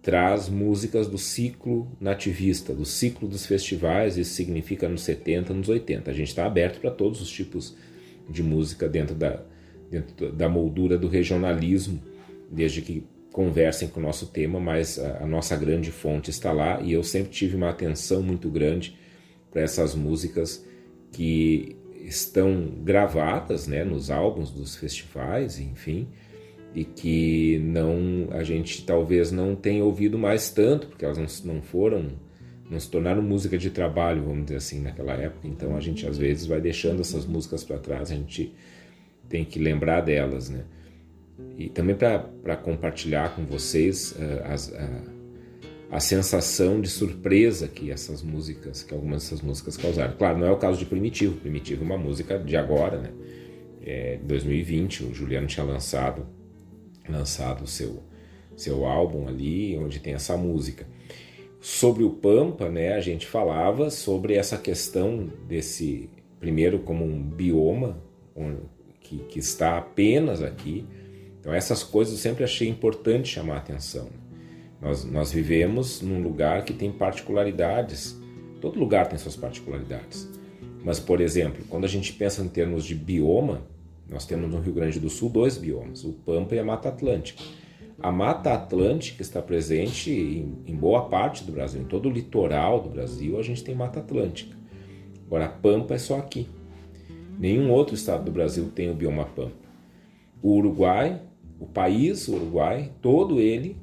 [0.00, 6.08] traz músicas do ciclo nativista, do ciclo dos festivais, isso significa nos 70, nos 80.
[6.08, 7.76] A gente está aberto para todos os tipos
[8.30, 9.42] de música dentro da,
[9.90, 12.00] dentro da moldura do regionalismo,
[12.52, 13.04] desde que
[13.36, 17.02] conversem com o nosso tema, mas a, a nossa grande fonte está lá e eu
[17.02, 18.96] sempre tive uma atenção muito grande
[19.50, 20.64] para essas músicas
[21.12, 26.08] que estão gravadas né, nos álbuns dos festivais, enfim,
[26.74, 31.60] e que não a gente talvez não tenha ouvido mais tanto, porque elas não, não
[31.60, 32.12] foram,
[32.70, 35.46] não se tornaram música de trabalho, vamos dizer assim, naquela época.
[35.46, 38.54] Então a gente às vezes vai deixando essas músicas para trás, a gente
[39.28, 40.64] tem que lembrar delas, né?
[41.56, 45.10] E também para compartilhar com vocês uh, as, uh,
[45.90, 50.16] a sensação de surpresa que essas músicas, que algumas dessas músicas causaram.
[50.16, 51.36] Claro, não é o caso de Primitivo.
[51.36, 53.10] Primitivo é uma música de agora, né?
[53.82, 56.26] É, 2020, o Juliano tinha lançado
[57.08, 58.02] lançado seu
[58.56, 60.86] seu álbum ali, onde tem essa música.
[61.60, 66.08] Sobre o Pampa, né, a gente falava sobre essa questão desse
[66.40, 67.98] primeiro como um bioma
[69.00, 70.86] que, que está apenas aqui,
[71.46, 74.08] então, essas coisas eu sempre achei importante chamar a atenção.
[74.82, 78.20] Nós, nós vivemos num lugar que tem particularidades,
[78.60, 80.28] todo lugar tem suas particularidades.
[80.82, 83.62] Mas, por exemplo, quando a gente pensa em termos de bioma,
[84.10, 87.44] nós temos no Rio Grande do Sul dois biomas, o Pampa e a Mata Atlântica.
[88.02, 92.80] A Mata Atlântica está presente em, em, boa parte do Brasil, em todo o litoral
[92.80, 94.56] do Brasil a gente tem Mata Atlântica.
[95.24, 96.48] Agora, a Pampa é só aqui.
[97.38, 99.64] Nenhum outro estado do Brasil tem o bioma Pampa.
[100.42, 101.22] O Uruguai
[101.58, 103.76] o país, o Uruguai, todo ele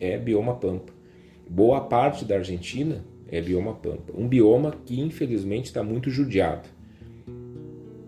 [0.00, 0.92] é bioma pampa.
[1.48, 4.12] Boa parte da Argentina é bioma pampa.
[4.16, 6.68] Um bioma que infelizmente está muito judiado.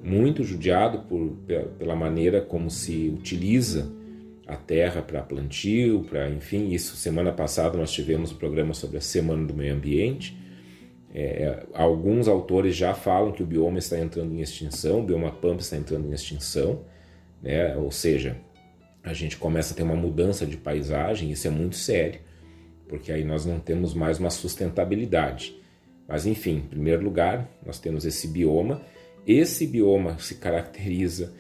[0.03, 1.33] Muito judiado por,
[1.79, 3.91] pela maneira como se utiliza
[4.47, 6.71] a terra para plantio, para enfim.
[6.71, 10.37] Isso semana passada nós tivemos um programa sobre a Semana do Meio Ambiente.
[11.15, 15.61] É, alguns autores já falam que o bioma está entrando em extinção, o bioma pampa
[15.61, 16.83] está entrando em extinção,
[17.43, 17.77] né?
[17.77, 18.37] ou seja,
[19.03, 22.21] a gente começa a ter uma mudança de paisagem, isso é muito sério,
[22.89, 25.57] porque aí nós não temos mais uma sustentabilidade.
[26.07, 28.81] Mas enfim, em primeiro lugar, nós temos esse bioma.
[29.27, 31.33] Esse bioma se caracteriza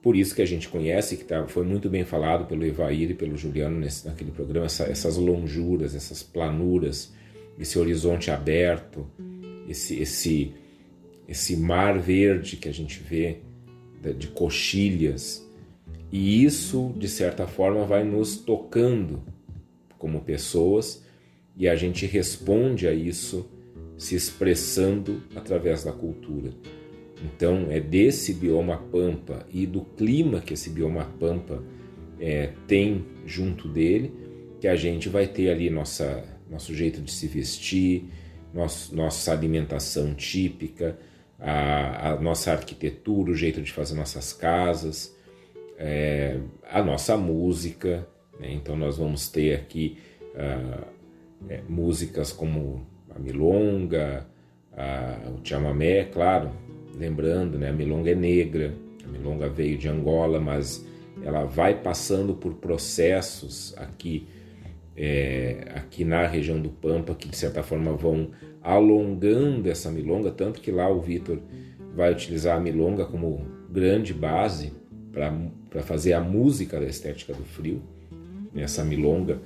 [0.00, 3.14] por isso que a gente conhece, que tá, foi muito bem falado pelo Evair e
[3.14, 7.12] pelo Juliano nesse, naquele programa, essa, essas lonjuras, essas planuras,
[7.58, 9.06] esse horizonte aberto,
[9.68, 10.54] esse, esse,
[11.26, 13.38] esse mar verde que a gente vê
[14.16, 15.44] de coxilhas,
[16.10, 19.22] e isso, de certa forma, vai nos tocando
[19.98, 21.04] como pessoas
[21.56, 23.50] e a gente responde a isso
[23.96, 26.52] se expressando através da cultura.
[27.22, 31.62] Então, é desse bioma pampa e do clima que esse bioma pampa
[32.20, 34.12] é, tem junto dele,
[34.60, 38.04] que a gente vai ter ali nossa, nosso jeito de se vestir,
[38.54, 40.96] nosso, nossa alimentação típica,
[41.38, 45.16] a, a, nossa arquitetura, o jeito de fazer nossas casas,
[45.78, 48.06] é, a nossa música.
[48.38, 48.52] Né?
[48.52, 49.96] Então nós vamos ter aqui
[50.34, 50.84] uh,
[51.48, 54.26] é, músicas como a milonga,
[54.76, 56.50] a, o chamamé, claro,
[56.94, 57.70] lembrando, né?
[57.70, 58.74] a milonga é negra,
[59.04, 60.84] a milonga veio de Angola, mas
[61.22, 64.26] ela vai passando por processos aqui
[64.96, 70.60] é, aqui na região do Pampa que de certa forma vão alongando essa milonga, tanto
[70.60, 71.38] que lá o Vitor
[71.94, 74.72] vai utilizar a milonga como grande base
[75.12, 75.32] para
[75.82, 77.82] fazer a música da estética do frio,
[78.52, 79.40] nessa milonga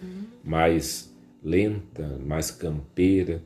[0.45, 1.13] mais
[1.43, 3.43] lenta, mais campeira.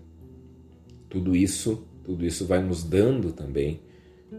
[1.08, 3.80] Tudo isso, tudo isso vai nos dando também,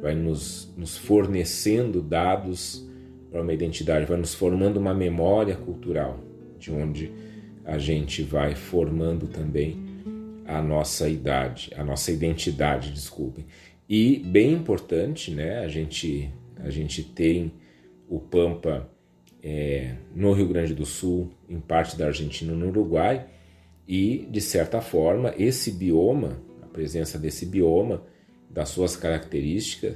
[0.01, 2.87] vai nos, nos fornecendo dados
[3.31, 6.19] para uma identidade, vai nos formando uma memória cultural,
[6.59, 7.11] de onde
[7.65, 9.85] a gente vai formando também
[10.45, 13.45] a nossa idade, a nossa identidade, desculpem.
[13.89, 15.59] E bem importante, né?
[15.59, 17.51] A gente a gente tem
[18.07, 18.89] o Pampa
[19.43, 23.25] é, no Rio Grande do Sul, em parte da Argentina, no Uruguai,
[23.87, 28.03] e de certa forma esse bioma, a presença desse bioma,
[28.49, 29.95] das suas características,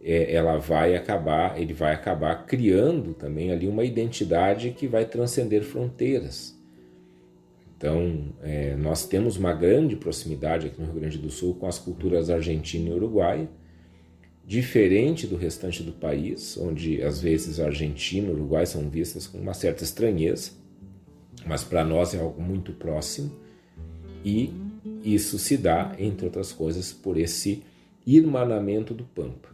[0.00, 5.62] é, ela vai acabar, ele vai acabar criando também ali uma identidade que vai transcender
[5.62, 6.56] fronteiras.
[7.76, 11.78] Então, é, nós temos uma grande proximidade aqui no Rio Grande do Sul com as
[11.78, 13.48] culturas argentina e uruguaia,
[14.48, 19.26] diferente do restante do país, onde às vezes a Argentina e o Uruguai são vistas
[19.26, 20.52] com uma certa estranheza,
[21.46, 23.30] mas para nós é algo muito próximo
[24.24, 24.50] e
[25.04, 27.62] isso se dá, entre outras coisas, por esse
[28.06, 29.50] irmanamento do Pampa.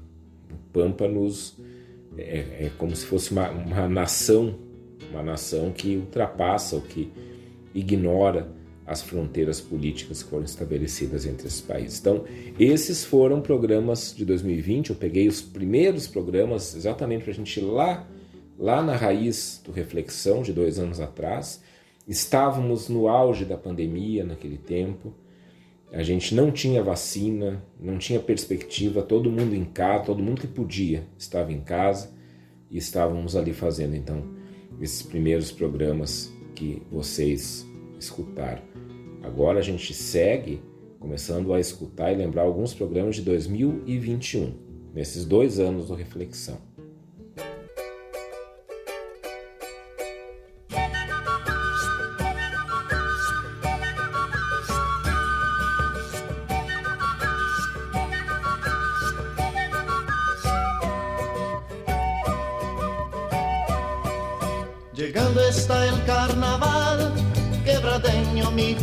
[0.49, 1.59] O Pampa nos
[2.17, 4.55] é, é como se fosse uma, uma nação,
[5.11, 7.11] uma nação que ultrapassa o que
[7.75, 8.49] ignora
[8.87, 12.01] as fronteiras políticas que foram estabelecidas entre esses países.
[12.01, 12.25] Então,
[12.59, 14.91] esses foram programas de 2020.
[14.91, 18.07] Eu peguei os primeiros programas exatamente para a gente ir lá,
[18.59, 21.63] lá na raiz do Reflexão, de dois anos atrás.
[22.07, 25.15] Estávamos no auge da pandemia naquele tempo.
[25.91, 30.47] A gente não tinha vacina, não tinha perspectiva, todo mundo em casa, todo mundo que
[30.47, 32.13] podia estava em casa
[32.71, 34.25] e estávamos ali fazendo então
[34.81, 37.65] esses primeiros programas que vocês
[38.05, 38.63] escutaram.
[39.23, 40.63] Agora a gente segue
[41.01, 44.55] começando a escutar e lembrar alguns programas de 2021,
[44.95, 46.59] nesses dois anos do Reflexão.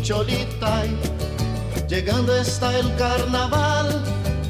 [0.01, 0.83] Cholita.
[1.87, 4.01] Llegando está el carnaval,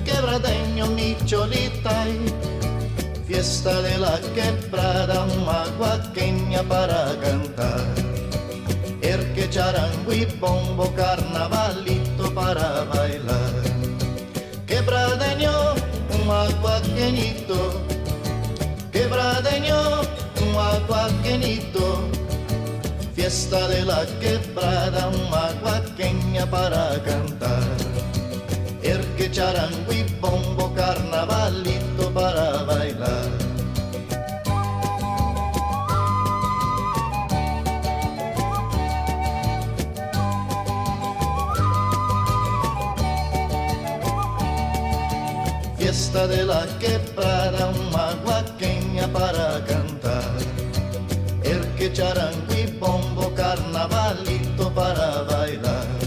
[0.06, 2.06] quebradeño mi cholita.
[3.28, 7.86] Fiesta de la quebrada, una guaqueña para cantar.
[9.02, 13.54] Erque charango y bombo, carnavalito para bailar.
[14.68, 15.52] Quebradeño,
[16.22, 17.82] un aguaqueñito.
[18.92, 20.02] Quebradeño,
[20.42, 22.04] un aguaquenito,
[23.32, 27.64] fiesta de la quebrada, un aguaqueña para cantar.
[28.84, 33.30] Erque charango y bombo, carnavalito para bailar.
[45.78, 49.81] Fiesta de la quebrada, un aguaqueña para cantar.
[51.82, 56.01] Que charango y bombo, carnavalito para bailar.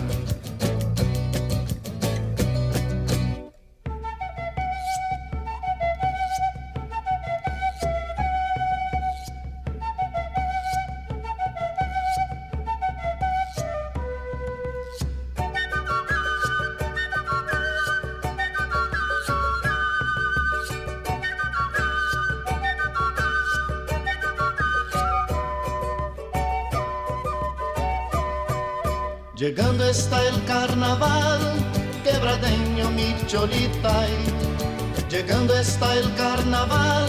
[33.34, 37.08] Cholita y llegando está el carnaval,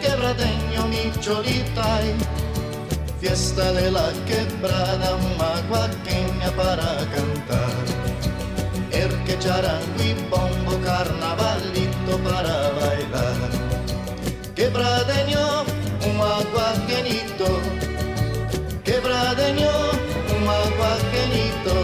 [0.00, 7.74] quebradeño mi Cholita y fiesta de la quebrada, una guaqueña para cantar.
[8.90, 13.50] El que charango y bombo, carnavalito para bailar.
[14.56, 15.62] Quebradeño,
[16.10, 17.46] un aguaqueñito,
[18.82, 19.70] quebradeño,
[20.34, 21.74] un aguaqueñito,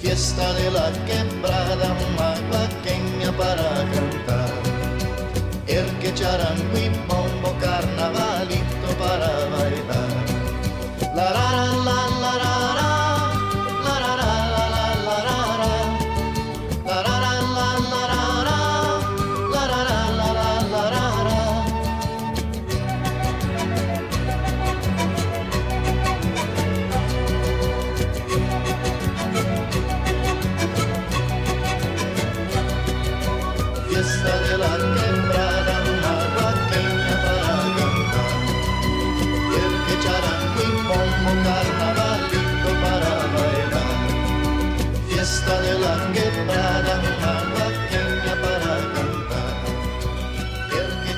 [0.00, 2.35] fiesta de la quebrada, un
[3.36, 4.50] para cantar.
[5.66, 8.35] El que charango y bombo, carnavalito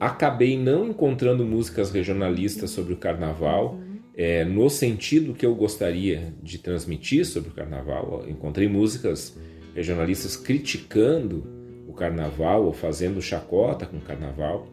[0.00, 3.78] Acabei não encontrando músicas regionalistas sobre o carnaval
[4.18, 8.24] é, no sentido que eu gostaria de transmitir sobre o carnaval.
[8.24, 9.38] Eu encontrei músicas
[9.76, 11.46] regionalistas criticando
[11.86, 14.66] o carnaval ou fazendo chacota com o carnaval.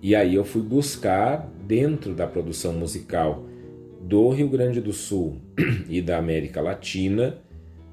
[0.00, 3.44] E aí eu fui buscar dentro da produção musical
[4.00, 5.36] do Rio Grande do Sul
[5.86, 7.38] e da América Latina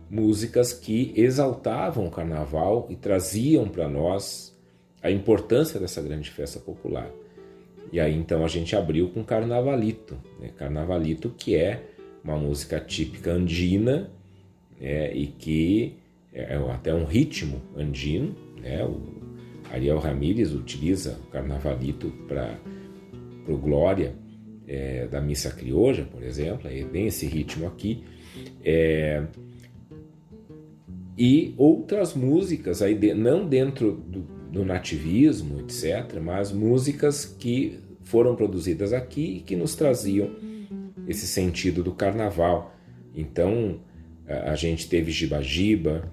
[0.10, 4.58] músicas que exaltavam o carnaval e traziam para nós
[5.04, 7.12] a importância dessa grande festa popular.
[7.92, 10.50] E aí então a gente abriu com Carnavalito, né?
[10.56, 11.84] Carnavalito que é
[12.24, 14.12] uma música típica andina
[14.80, 15.14] né?
[15.14, 15.96] e que
[16.34, 18.84] é até um ritmo andino, né?
[18.84, 19.02] O
[19.72, 22.58] Ariel Ramírez utiliza o Carnavalito para
[23.48, 24.14] o Glória
[24.68, 28.04] é, da missa crioja, por exemplo, é bem esse ritmo aqui.
[28.64, 29.24] É,
[31.18, 38.36] e outras músicas, aí de, não dentro do, do, nativismo, etc., mas músicas que foram
[38.36, 40.32] produzidas aqui e que nos traziam
[41.08, 42.74] esse sentido do carnaval.
[43.16, 43.80] Então,
[44.28, 46.12] a, gente teve Giba Giba,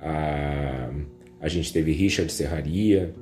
[0.00, 0.90] a,
[1.40, 3.14] a gente teve Richard Serraria,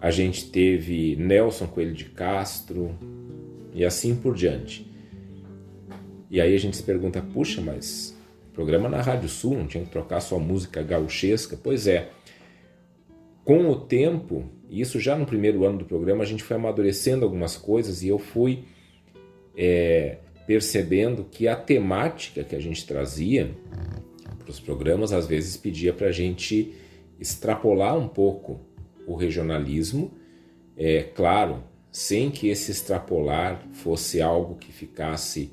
[0.00, 2.96] a gente teve Nelson Coelho de Castro
[3.74, 4.90] e assim por diante.
[6.30, 8.16] E aí a gente se pergunta, puxa, mas
[8.54, 11.58] programa na Rádio Sul, não tinha que trocar sua música gauchesca?
[11.60, 12.10] Pois é,
[13.44, 17.56] com o tempo, isso já no primeiro ano do programa, a gente foi amadurecendo algumas
[17.56, 18.64] coisas e eu fui
[19.56, 23.50] é, percebendo que a temática que a gente trazia
[24.38, 26.74] para os programas às vezes pedia para a gente
[27.18, 28.60] extrapolar um pouco
[29.06, 30.12] o regionalismo,
[30.76, 35.52] é claro, sem que esse extrapolar fosse algo que ficasse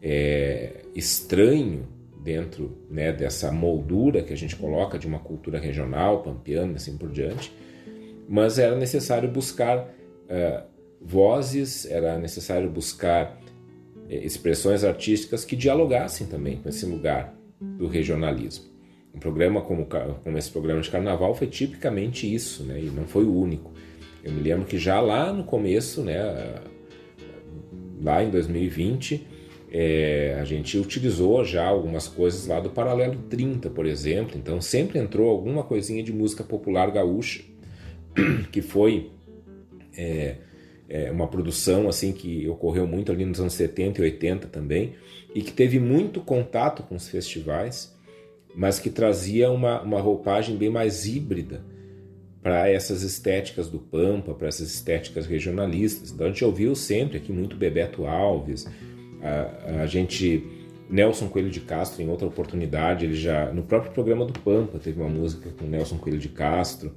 [0.00, 1.88] é, estranho
[2.22, 7.10] dentro né, dessa moldura que a gente coloca de uma cultura regional, pampiana, assim por
[7.10, 7.52] diante,
[8.28, 10.62] mas era necessário buscar uh,
[11.00, 13.38] vozes, era necessário buscar
[13.96, 18.70] uh, expressões artísticas que dialogassem também com esse lugar do regionalismo.
[19.14, 19.86] Um programa como,
[20.24, 22.80] como esse programa de carnaval foi tipicamente isso, né?
[22.80, 23.70] E não foi o único.
[24.24, 26.16] Eu me lembro que já lá no começo, né?
[28.00, 29.26] Lá em 2020,
[29.74, 34.36] é, a gente utilizou já algumas coisas lá do Paralelo 30, por exemplo.
[34.36, 37.42] Então sempre entrou alguma coisinha de música popular gaúcha,
[38.52, 39.10] que foi
[39.96, 40.36] é,
[40.88, 44.94] é, uma produção assim que ocorreu muito ali nos anos 70 e 80 também,
[45.34, 47.92] e que teve muito contato com os festivais
[48.54, 51.64] mas que trazia uma, uma roupagem bem mais híbrida
[52.42, 56.10] para essas estéticas do Pampa, para essas estéticas regionalistas.
[56.10, 58.66] Então a gente ouviu sempre aqui muito Bebeto Alves,
[59.22, 60.44] a, a gente
[60.90, 65.00] Nelson Coelho de Castro em outra oportunidade, ele já no próprio programa do Pampa teve
[65.00, 66.94] uma música com Nelson Coelho de Castro,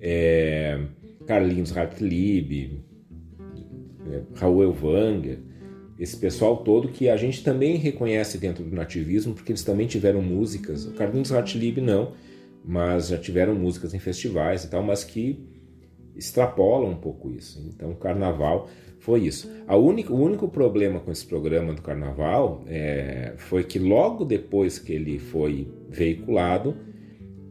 [0.00, 0.80] é,
[1.26, 2.80] Carlinhos Hartlieb,
[4.10, 5.38] é, Raul Elvanger,
[5.98, 10.22] esse pessoal todo que a gente também reconhece dentro do nativismo, porque eles também tiveram
[10.22, 12.12] músicas, o Carlinhos Hartlieb não,
[12.64, 15.38] mas já tiveram músicas em festivais e tal, mas que
[16.18, 17.64] extrapola um pouco isso.
[17.72, 19.50] Então, o carnaval foi isso.
[19.68, 24.92] Única, o único problema com esse programa do carnaval é, foi que logo depois que
[24.92, 26.76] ele foi veiculado,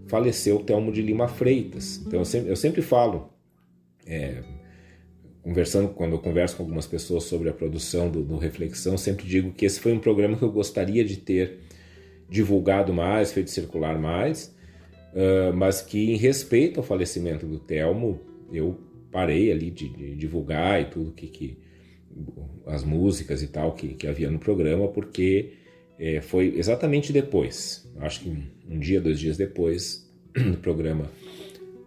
[0.07, 2.01] faleceu o Telmo de Lima Freitas.
[2.05, 3.30] Então, eu sempre, eu sempre falo,
[4.05, 4.43] é,
[5.41, 9.51] conversando, quando eu converso com algumas pessoas sobre a produção do, do Reflexão, sempre digo
[9.51, 11.59] que esse foi um programa que eu gostaria de ter
[12.30, 14.53] divulgado mais, feito circular mais,
[15.13, 18.20] uh, mas que em respeito ao falecimento do Telmo,
[18.52, 18.80] eu
[19.12, 21.58] parei ali de, de divulgar e tudo que, que
[22.66, 25.54] as músicas e tal que, que havia no programa, porque
[26.00, 28.30] é, foi exatamente depois, acho que
[28.70, 31.10] um dia, dois dias depois do programa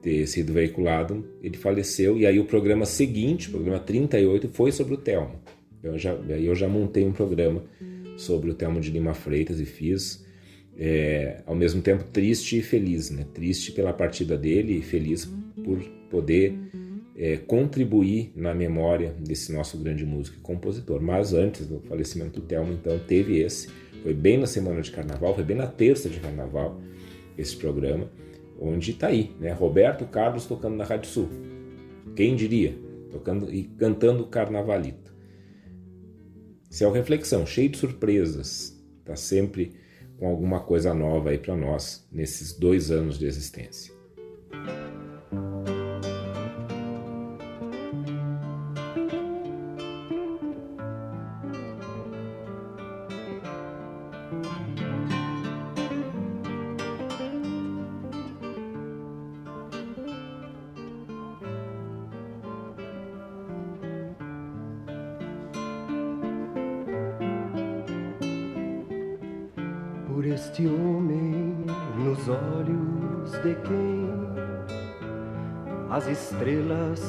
[0.03, 4.95] ter sido veiculado, ele faleceu, e aí o programa seguinte, o programa 38, foi sobre
[4.95, 5.39] o Telmo.
[5.83, 7.63] Eu já, aí eu já montei um programa
[8.17, 10.25] sobre o Telmo de Lima Freitas e fiz,
[10.77, 13.27] é, ao mesmo tempo triste e feliz, né?
[13.35, 15.31] Triste pela partida dele e feliz
[15.63, 16.59] por poder
[17.17, 21.01] é, contribuir na memória desse nosso grande músico e compositor.
[21.01, 23.69] Mas antes do falecimento do Telmo, então, teve esse.
[24.03, 26.81] Foi bem na semana de carnaval, foi bem na terça de carnaval
[27.37, 28.11] esse programa,
[28.59, 29.53] onde está aí, né?
[29.53, 31.29] Roberto Carlos tocando na Rádio Sul.
[32.17, 32.75] Quem diria?
[33.11, 35.13] Tocando e cantando Carnavalito.
[36.71, 38.79] Isso é uma reflexão, cheio de surpresas.
[39.01, 39.73] Está sempre
[40.19, 44.00] com alguma coisa nova aí para nós nesses dois anos de existência.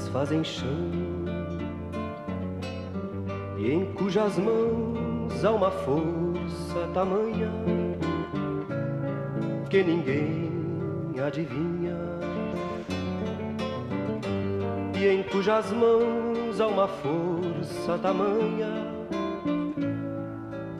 [0.09, 0.91] Fazem chão
[3.57, 7.51] e em cujas mãos há uma força tamanha
[9.69, 10.51] que ninguém
[11.25, 11.95] adivinha.
[14.99, 18.91] E em cujas mãos há uma força tamanha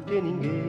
[0.08, 0.61] que ninguém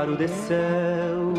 [0.00, 1.34] claro de céu,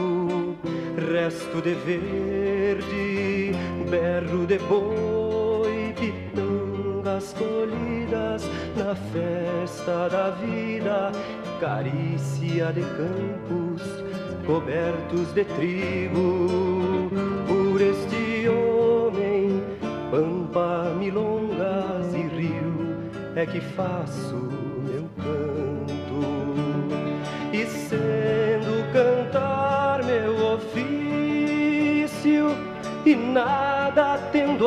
[1.11, 3.53] resto de verde,
[3.89, 8.43] berro de boi, pitangas colhidas
[8.77, 11.11] na festa da vida,
[11.59, 13.81] carícia de campos
[14.45, 17.09] cobertos de trigo,
[17.47, 19.63] por este homem,
[20.11, 22.95] pampa, milongas e rio,
[23.35, 24.60] é que faço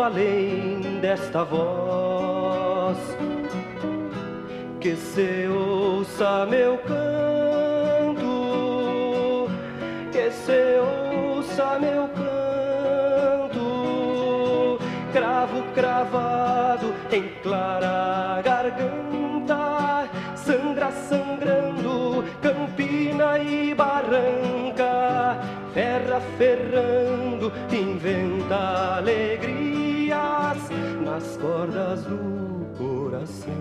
[0.05, 2.99] além desta voz.
[4.81, 7.15] Que se ouça meu canto
[10.13, 13.59] que se ouça meu canto.
[15.13, 25.39] Cravo cravado em clara garganta sangra sangrando campina e barranca,
[25.73, 29.64] ferra ferrando, inventa alegrias
[31.15, 33.55] nas cordas do coração.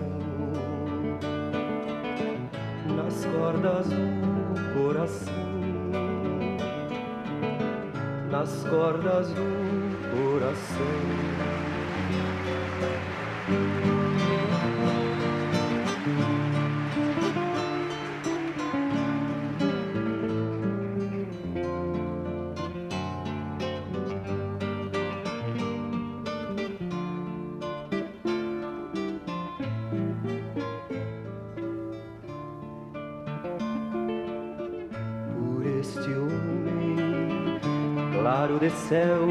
[2.96, 5.34] Nas cordas do coração.
[8.28, 9.46] Nas cordas do
[10.10, 11.14] coração.
[38.94, 39.26] Céu,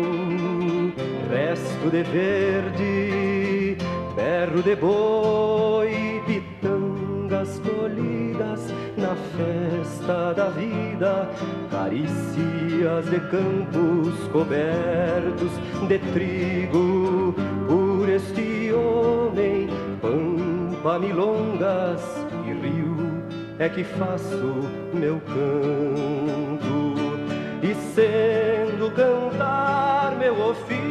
[1.29, 3.77] resto de verde,
[4.13, 8.59] berro de boi, pitangas colhidas
[8.97, 11.29] na festa da vida,
[11.71, 15.51] carícias de campos cobertos
[15.87, 17.33] de trigo,
[17.65, 19.69] por este homem,
[20.01, 22.01] pampa, milongas
[22.45, 23.23] e rio,
[23.59, 24.55] é que faço
[24.93, 26.83] meu canto.
[27.63, 28.52] E sendo
[28.95, 30.83] cantar meu ofício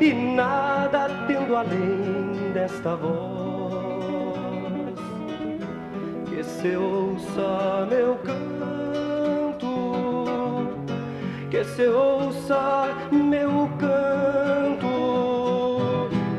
[0.00, 3.38] e nada tendo além desta voz.
[6.28, 9.66] Que se ouça meu canto,
[11.50, 14.88] que se ouça meu canto,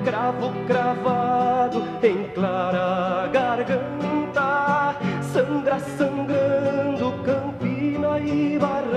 [0.05, 8.88] cravo cravado em clara garganta, sangra sangrando campina e barranca,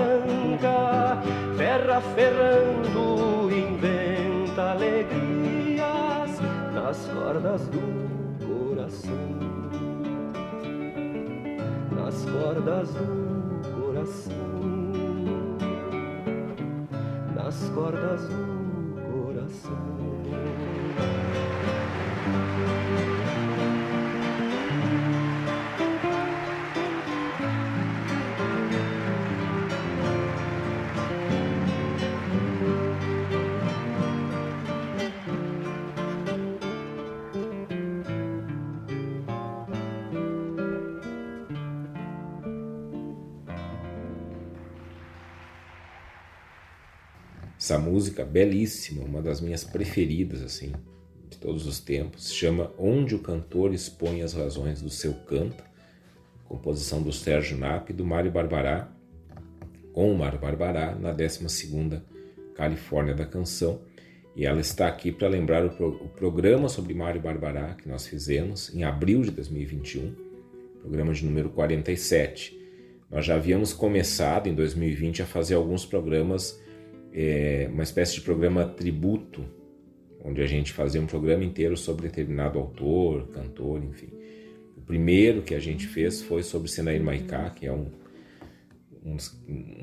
[1.73, 6.39] ferra ferrando inventa alegrias
[6.71, 7.81] nas cordas do
[8.45, 9.33] coração
[11.95, 14.33] nas cordas do coração,
[17.35, 18.35] nas cordas do
[19.11, 20.13] coração.
[47.63, 50.73] Essa música belíssima, uma das minhas preferidas assim
[51.29, 55.63] de todos os tempos, chama Onde o cantor expõe as razões do seu canto,
[56.43, 58.91] composição do Sérgio Nap e do Mário Barbará,
[59.93, 62.01] com o Mário Barbará na 12ª
[62.53, 63.79] Califórnia da Canção.
[64.35, 68.05] E ela está aqui para lembrar o, pro, o, programa sobre Mário Barbará que nós
[68.05, 70.13] fizemos em abril de 2021,
[70.81, 72.59] programa de número 47.
[73.09, 76.61] Nós já havíamos começado em 2020 a fazer alguns programas
[77.13, 79.45] é, uma espécie de programa tributo,
[80.25, 84.09] onde a gente fazia um programa inteiro sobre determinado autor, cantor, enfim.
[84.75, 87.87] O primeiro que a gente fez foi sobre Senair Maiká, que é um,
[89.05, 89.17] um,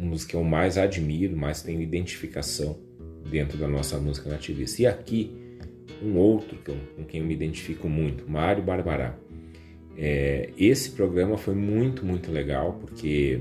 [0.01, 2.79] um dos que eu mais admiro, mais tenho identificação
[3.31, 4.83] dentro da nossa música nativista.
[4.83, 5.31] E aqui,
[6.03, 9.17] um outro com, com quem eu me identifico muito, Mário Barbará.
[9.97, 13.41] É, esse programa foi muito, muito legal, porque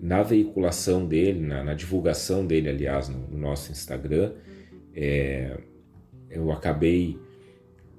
[0.00, 4.32] na veiculação dele, na, na divulgação dele, aliás, no, no nosso Instagram,
[4.94, 5.58] é,
[6.30, 7.18] eu acabei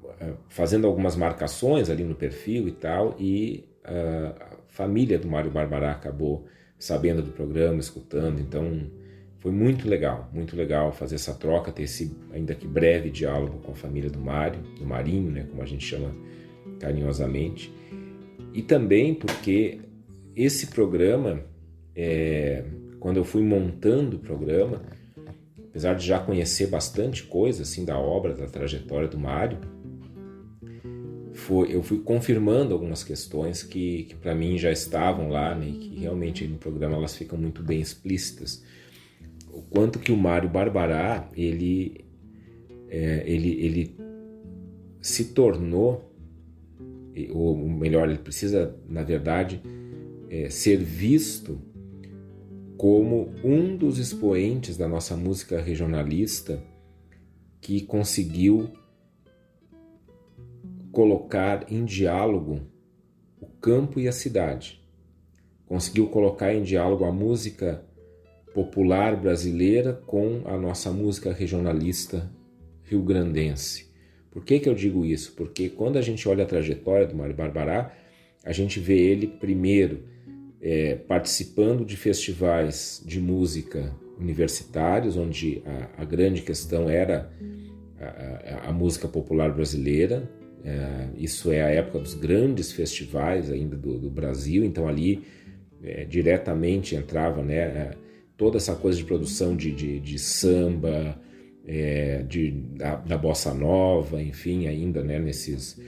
[0.03, 5.91] uh, fazendo algumas marcações ali no perfil e tal, e a família do Mário Barbará
[5.91, 6.45] acabou
[6.77, 8.89] sabendo do programa, escutando, então
[9.37, 13.71] foi muito legal, muito legal fazer essa troca, ter esse ainda que breve diálogo com
[13.71, 16.13] a família do Mário, do Marinho, né, como a gente chama
[16.79, 17.73] carinhosamente,
[18.53, 19.79] e também porque
[20.35, 21.43] esse programa
[21.95, 22.63] é,
[22.99, 24.81] quando eu fui montando o programa,
[25.69, 29.57] apesar de já conhecer bastante coisa assim da obra, da trajetória do Mário,
[31.33, 35.73] foi, eu fui confirmando algumas questões que, que para mim já estavam lá, né, e
[35.73, 38.63] que realmente no programa elas ficam muito bem explícitas.
[39.51, 42.05] O quanto que o Mário Barbará, ele,
[42.89, 43.97] é, ele, ele
[45.01, 46.13] se tornou,
[47.31, 49.61] ou melhor, ele precisa, na verdade,
[50.29, 51.59] é, ser visto
[52.81, 56.63] como um dos expoentes da nossa música regionalista
[57.61, 58.71] que conseguiu
[60.91, 62.61] colocar em diálogo
[63.39, 64.81] o campo e a cidade.
[65.67, 67.85] Conseguiu colocar em diálogo a música
[68.51, 72.31] popular brasileira com a nossa música regionalista
[72.85, 73.91] rio-grandense.
[74.31, 75.33] Por que, que eu digo isso?
[75.33, 77.95] Porque quando a gente olha a trajetória do Mário Barbará,
[78.43, 80.09] a gente vê ele primeiro
[80.61, 87.31] é, participando de festivais de música universitários, onde a, a grande questão era
[87.99, 90.29] a, a, música popular brasileira.
[90.63, 95.23] É, isso é a época dos grandes festivais ainda do, do Brasil, então ali
[95.83, 97.93] é, diretamente entrava né,
[98.37, 101.19] toda essa coisa de produção de, de, de samba,
[101.65, 105.79] é, de, da, da, bossa nova, enfim, ainda né, nesses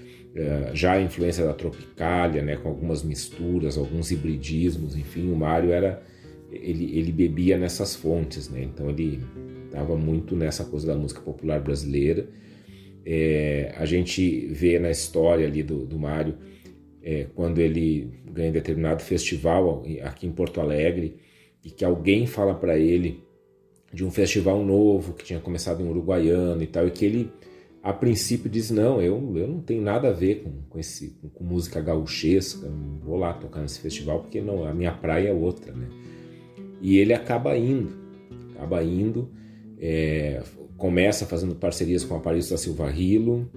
[0.74, 6.02] já a influência da Tropicália, né, com algumas misturas, alguns hibridismos, enfim, o Mário era
[6.52, 8.64] ele, ele bebia nessas fontes, né?
[8.64, 9.20] Então ele
[9.66, 12.28] estava muito nessa coisa da música popular brasileira.
[13.06, 16.36] É, a gente vê na história ali do, do Mário
[17.02, 21.18] é, quando ele ganha determinado festival aqui em Porto Alegre
[21.64, 23.22] e que alguém fala para ele
[23.92, 27.32] de um festival novo que tinha começado em Uruguaiano e tal e que ele
[27.84, 31.44] a princípio diz não, eu, eu não tenho nada a ver com, com, esse, com
[31.44, 35.74] música gauchesca, não vou lá tocar nesse festival porque não, a minha praia é outra,
[35.74, 35.90] né?
[36.82, 37.92] E ele acaba indo,
[38.56, 39.30] acaba indo,
[39.78, 40.42] é,
[40.78, 43.52] começa fazendo parcerias com a Paris da Silva Rilo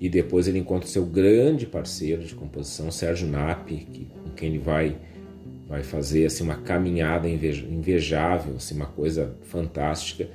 [0.00, 4.48] e depois ele encontra o seu grande parceiro de composição, Sérgio Napi, que, com quem
[4.48, 4.96] ele vai
[5.68, 10.28] vai fazer assim uma caminhada invejável, assim, uma coisa fantástica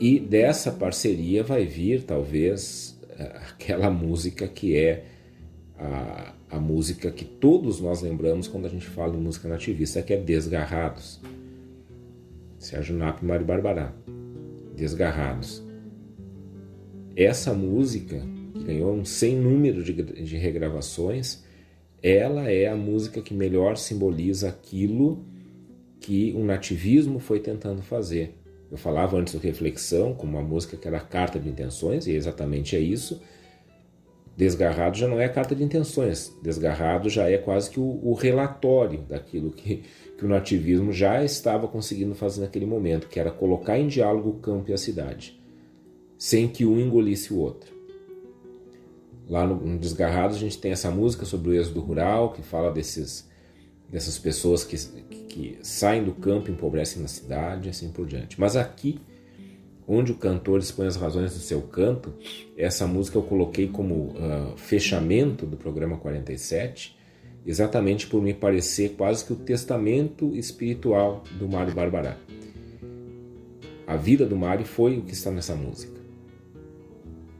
[0.00, 5.04] e dessa parceria vai vir talvez aquela música que é
[5.78, 10.12] a, a música que todos nós lembramos quando a gente fala em música nativista, que
[10.12, 11.20] é Desgarrados.
[12.58, 13.92] Sérgio Nap e Mário Barbará.
[14.74, 15.62] Desgarrados.
[17.16, 18.20] Essa música,
[18.54, 21.44] que ganhou um sem número de, de regravações,
[22.02, 25.24] ela é a música que melhor simboliza aquilo
[26.00, 28.34] que o nativismo foi tentando fazer.
[28.70, 32.74] Eu falava antes do Reflexão, como uma música que era carta de intenções, e exatamente
[32.74, 33.20] é isso.
[34.36, 39.02] Desgarrado já não é carta de intenções, desgarrado já é quase que o, o relatório
[39.02, 39.84] daquilo que,
[40.18, 44.40] que o nativismo já estava conseguindo fazer naquele momento, que era colocar em diálogo o
[44.40, 45.40] campo e a cidade,
[46.18, 47.72] sem que um engolisse o outro.
[49.28, 52.72] Lá no, no Desgarrado a gente tem essa música sobre o êxodo rural, que fala
[52.72, 53.28] desses,
[53.88, 58.40] dessas pessoas que, que, que saem do campo empobrecem na cidade, e assim por diante.
[58.40, 59.00] Mas aqui
[59.86, 62.14] onde o cantor expõe as razões do seu canto.
[62.56, 66.96] Essa música eu coloquei como uh, fechamento do programa 47,
[67.44, 72.16] exatamente por me parecer quase que o testamento espiritual do Mário Barbará.
[73.86, 76.00] A vida do Mário foi o que está nessa música,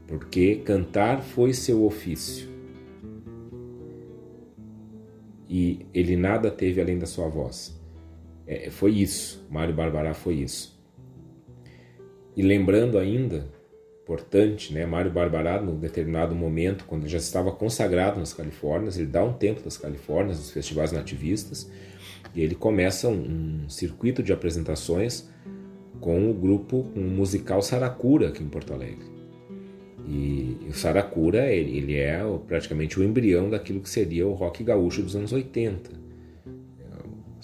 [0.05, 2.53] porque cantar foi seu ofício.
[5.49, 7.84] E ele nada teve além da sua voz.
[8.47, 10.75] É, foi isso, Mário Barbará foi isso.
[12.35, 13.47] E lembrando ainda,
[14.03, 19.07] importante, né, Mário Barbará, num determinado momento, quando ele já estava consagrado nas Califórnias, ele
[19.07, 21.71] dá um tempo das Califórnias, nos festivais nativistas,
[22.35, 25.29] e ele começa um, um circuito de apresentações
[25.99, 29.15] com o grupo um musical Saracura aqui em Porto Alegre.
[30.07, 35.01] E, o Saracura, ele, ele, é praticamente o embrião daquilo que seria o rock gaúcho
[35.01, 36.04] dos anos 80.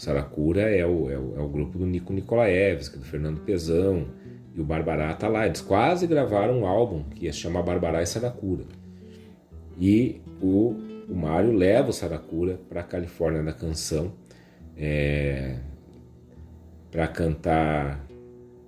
[0.01, 4.07] Saracura é o, é o, é o grupo do Nico Nicolaevski, do Fernando Pezão,
[4.55, 5.45] e o Barbará tá lá.
[5.45, 8.63] Eles quase gravaram um álbum que ia se chamar Barbará e Saracura.
[9.79, 10.73] E o,
[11.07, 14.11] o Mário leva o Saracura para a Califórnia da canção
[14.75, 15.57] é,
[16.89, 18.03] para cantar.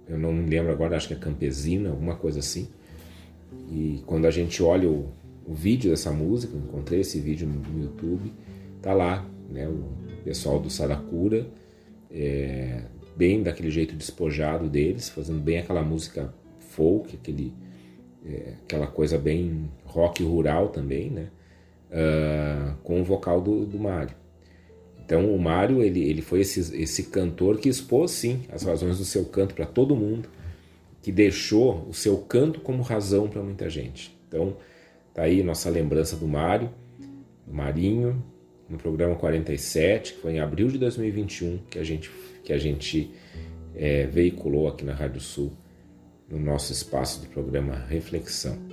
[0.07, 2.69] Eu não me lembro agora, acho que é Campesina, alguma coisa assim.
[3.71, 5.11] E quando a gente olha o,
[5.47, 8.31] o vídeo dessa música, encontrei esse vídeo no, no YouTube,
[8.83, 11.47] tá lá, né, o pessoal do Saracura
[12.11, 12.83] é,
[13.15, 17.53] bem daquele jeito despojado deles, fazendo bem aquela música folk, aquele,
[18.25, 21.27] é, aquela coisa bem rock rural também, né?
[21.91, 24.15] Uh, com o vocal do, do Mário.
[25.05, 29.05] Então o Mário ele, ele foi esse, esse cantor que expôs sim as razões do
[29.05, 30.27] seu canto para todo mundo,
[31.03, 34.17] que deixou o seu canto como razão para muita gente.
[34.27, 34.57] Então
[35.13, 36.71] tá aí nossa lembrança do Mário,
[37.45, 38.23] do Marinho,
[38.73, 42.11] no programa 47, que foi em abril de 2021 que a gente
[42.43, 43.09] que a gente
[43.73, 45.53] é, veiculou aqui na Rádio Sul,
[46.29, 48.72] no nosso espaço de programa Reflexão.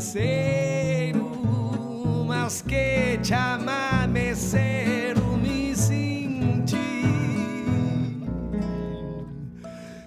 [0.00, 1.30] faceiro,
[2.26, 6.76] mas que chamameceiro me senti.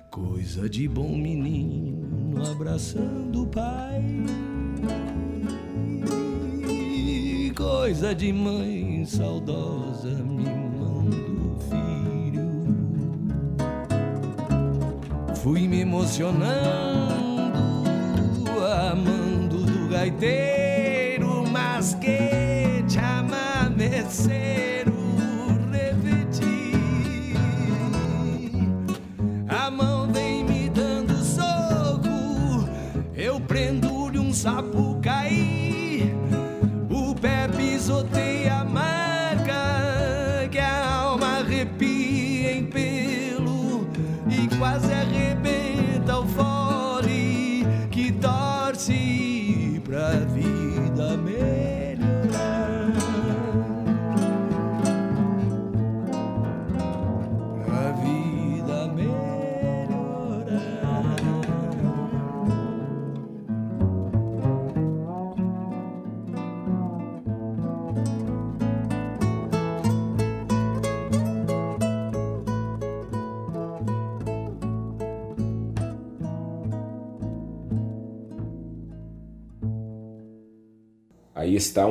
[0.09, 4.01] Coisa de bom menino abraçando o pai.
[7.55, 9.82] Coisa de mãe saudosa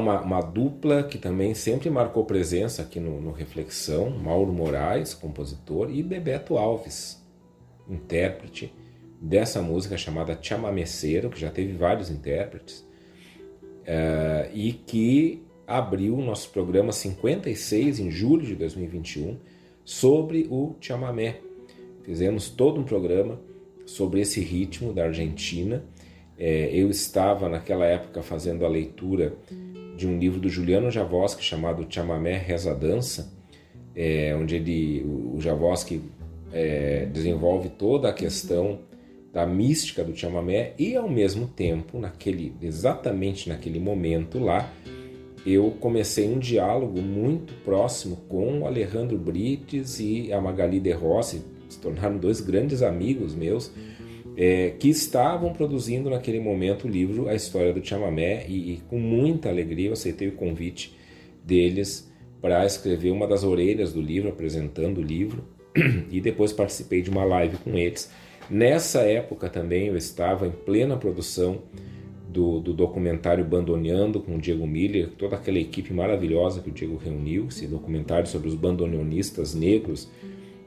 [0.02, 5.90] uma, uma dupla que também sempre marcou presença aqui no, no Reflexão: Mauro Moraes, compositor,
[5.90, 7.22] e Bebeto Alves,
[7.88, 8.72] intérprete
[9.20, 12.84] dessa música chamada Chamameceiro, que já teve vários intérpretes,
[13.86, 19.38] eh, e que abriu o nosso programa 56 em julho de 2021
[19.84, 21.40] sobre o chamamé.
[22.02, 23.40] Fizemos todo um programa
[23.86, 25.84] sobre esse ritmo da Argentina.
[26.36, 29.34] É, eu estava naquela época fazendo a leitura
[29.96, 33.32] de um livro do Juliano Javoski chamado Chamamé Reza Dança,
[33.94, 36.02] é, onde ele, o Javoski
[36.52, 38.80] é, desenvolve toda a questão
[39.32, 44.70] da mística do chamamé e ao mesmo tempo, naquele exatamente naquele momento lá,
[45.44, 51.42] eu comecei um diálogo muito próximo com o Alejandro Brites e a Magali De Rossi,
[51.68, 53.72] se tornaram dois grandes amigos meus,
[54.36, 58.98] é, que estavam produzindo naquele momento o livro A História do Chamamé e, e com
[58.98, 60.96] muita alegria eu aceitei o convite
[61.44, 62.10] deles
[62.40, 65.44] para escrever uma das orelhas do livro, apresentando o livro,
[66.10, 68.10] e depois participei de uma live com eles.
[68.50, 71.62] Nessa época também eu estava em plena produção
[72.28, 76.96] do, do documentário Bandoneando com o Diego Miller, toda aquela equipe maravilhosa que o Diego
[76.96, 80.10] reuniu, esse documentário sobre os bandoneonistas negros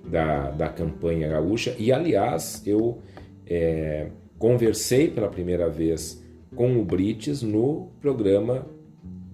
[0.06, 1.76] da, da campanha gaúcha.
[1.78, 3.00] E aliás, eu
[3.48, 4.08] é,
[4.38, 6.24] conversei pela primeira vez
[6.56, 8.66] com o Brites no programa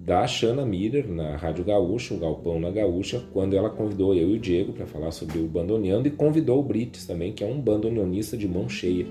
[0.03, 4.35] da Shana Miller na Rádio Gaúcha, o Galpão na Gaúcha, quando ela convidou eu e
[4.35, 7.61] o Diego para falar sobre o bandoneando e convidou o Brites também, que é um
[7.61, 9.05] bandoneonista de mão cheia.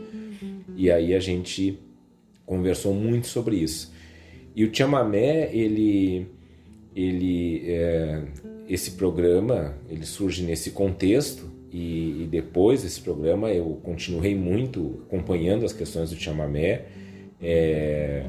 [0.77, 1.79] E aí a gente
[2.45, 3.93] conversou muito sobre isso.
[4.57, 6.27] E o chamamé, ele,
[6.97, 8.25] ele, é,
[8.69, 15.65] esse programa, ele surge nesse contexto e, e, depois desse programa eu continuei muito acompanhando
[15.65, 16.87] as questões do chamamé.
[17.43, 18.27] É,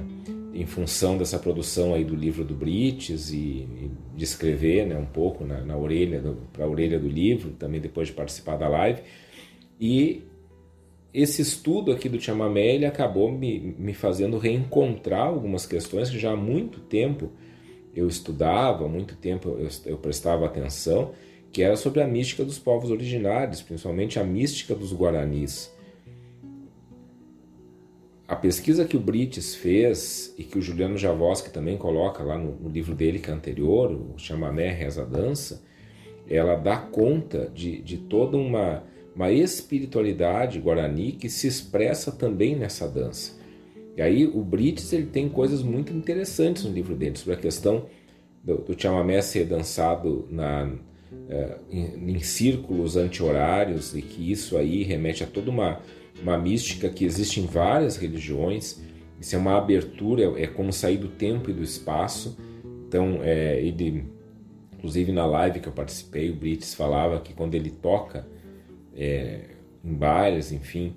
[0.53, 5.05] em função dessa produção aí do livro do Brites e, e de escrever né, um
[5.05, 9.01] pouco na, na orelha, para a orelha do livro, também depois de participar da live.
[9.79, 10.23] E
[11.13, 16.31] esse estudo aqui do chamamé ele acabou me, me fazendo reencontrar algumas questões que já
[16.31, 17.31] há muito tempo
[17.93, 21.11] eu estudava, muito tempo eu, eu prestava atenção,
[21.51, 25.71] que era sobre a mística dos povos originários, principalmente a mística dos guaranis.
[28.27, 32.69] A pesquisa que o Brites fez e que o Juliano Javoski também coloca lá no,
[32.69, 35.61] livro dele que é anterior, o Chamamé Reza Dança,
[36.29, 38.83] ela dá conta de, de toda uma,
[39.13, 43.37] uma espiritualidade guarani que se expressa também nessa dança.
[43.97, 47.87] E aí o Brites ele tem coisas muito interessantes no livro dele sobre a questão
[48.41, 50.71] do, do chamamé ser dançado na,
[51.69, 55.81] em, em círculos anti-horários e que isso aí remete a toda uma
[56.21, 58.81] uma mística que existe em várias religiões.
[59.19, 62.37] Isso é uma abertura, é como sair do tempo e do espaço.
[62.87, 64.05] Então, é, ele,
[64.73, 68.27] inclusive na live que eu participei, o Brites falava que quando ele toca
[68.95, 69.41] é,
[69.83, 70.95] em bailes, enfim,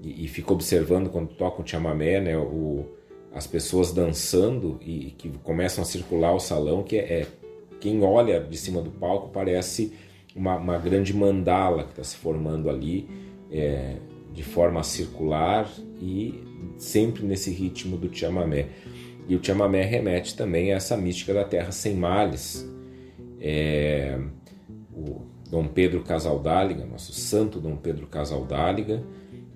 [0.00, 2.86] e, e, fica observando quando toca o chamamé, né, o,
[3.32, 7.26] as pessoas dançando e, e, que começam a circular o salão, que é, é
[7.82, 9.92] quem olha de cima do palco parece
[10.34, 13.06] uma, uma grande mandala que está se formando ali.
[13.50, 13.96] É,
[14.32, 16.42] de forma circular e
[16.76, 18.68] sempre nesse ritmo do chamamé.
[19.28, 22.68] E o chamamé remete também a essa mística da terra sem males.
[23.40, 24.18] É,
[24.94, 29.02] o Dom Pedro Casaldáliga, nosso santo Dom Pedro Casaldáliga,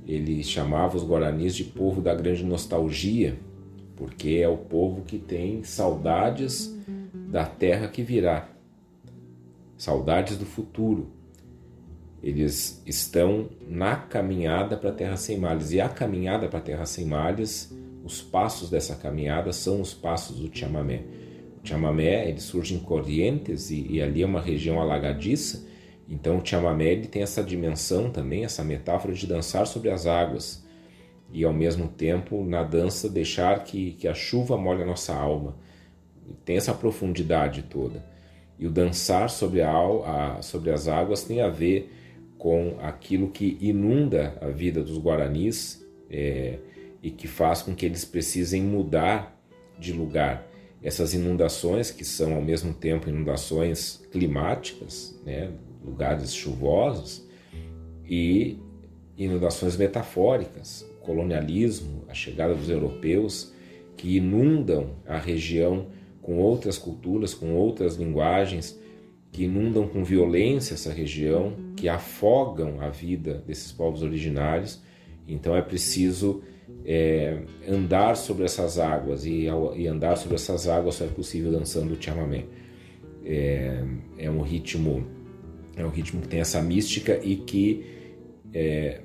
[0.07, 3.37] ele chamava os guaranis de povo da grande nostalgia,
[3.97, 6.77] porque é o povo que tem saudades
[7.37, 8.49] da terra que virá,
[9.77, 11.13] saudades do futuro.
[12.23, 15.71] Eles estão na caminhada para a Terra Sem Males.
[15.71, 20.39] E a caminhada para a Terra Sem Males, os passos dessa caminhada são os passos
[20.39, 21.03] do chamamé.
[21.63, 25.69] O chamamé ele surge em Corrientes e, e ali é uma região alagadiça.
[26.09, 30.65] Então o chamamé ele tem essa dimensão também, essa metáfora de dançar sobre as águas
[31.31, 35.66] e ao mesmo tempo na dança deixar que, que a chuva molhe a nossa alma.
[36.45, 38.05] Tem essa profundidade toda.
[38.59, 41.93] E o dançar sobre, a, a, sobre as águas tem a ver
[42.39, 46.59] com aquilo que inunda a vida dos guaranis é,
[47.03, 49.39] e que faz com que eles precisem mudar
[49.79, 50.47] de lugar.
[50.83, 55.51] Essas inundações, que são ao mesmo tempo inundações climáticas, né,
[55.85, 57.27] lugares chuvosos,
[58.09, 58.59] e
[59.17, 63.53] inundações metafóricas, colonialismo, a chegada dos europeus,
[63.97, 65.89] que inundam a região
[66.27, 68.77] com outras culturas, com outras linguagens,
[69.31, 74.83] que inundam com violência essa região, que afogam a vida desses povos originários.
[75.29, 76.43] Então é preciso
[76.85, 79.47] é, andar sobre essas águas e,
[79.77, 82.45] e, andar sobre essas águas só é possível dançando o chamamé.
[83.25, 83.85] É,
[84.19, 85.07] é, um ritmo
[85.77, 87.87] é um ritmo que tem essa mística e que
[88.53, 89.01] é,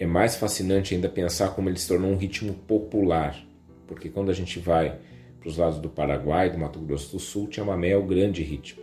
[0.00, 3.40] é mais fascinante ainda pensar como ele se tornou um ritmo popular,
[3.86, 4.98] porque quando a gente vai
[5.42, 8.80] para os lados do Paraguai, do Mato Grosso do Sul, chamamé é o grande ritmo.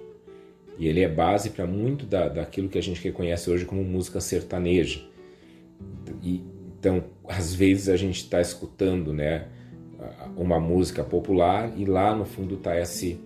[0.78, 4.20] E ele é base para muito da, daquilo que a gente reconhece hoje como música
[4.20, 5.02] sertaneja.
[6.22, 6.44] E,
[6.78, 9.48] então, às vezes a gente está escutando né,
[10.36, 13.20] uma música popular e lá no fundo está esse,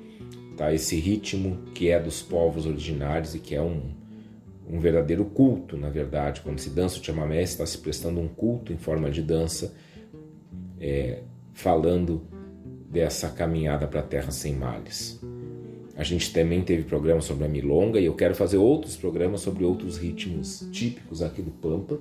[0.56, 3.82] tá esse ritmo que é dos povos originários e que é um,
[4.70, 6.42] um verdadeiro culto, na verdade.
[6.42, 9.74] Quando se dança o chamamé, está se prestando um culto em forma de dança,
[10.80, 12.28] é, falando
[12.94, 15.20] dessa caminhada para a terra sem males.
[15.96, 19.64] A gente também teve programas sobre a milonga e eu quero fazer outros programas sobre
[19.64, 22.00] outros ritmos típicos aqui do Pampa,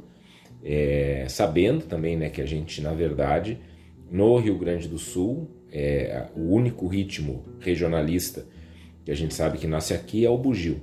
[0.63, 3.59] é, sabendo também né, que a gente, na verdade,
[4.11, 8.47] no Rio Grande do Sul, é, o único ritmo regionalista
[9.05, 10.81] que a gente sabe que nasce aqui é o bugio.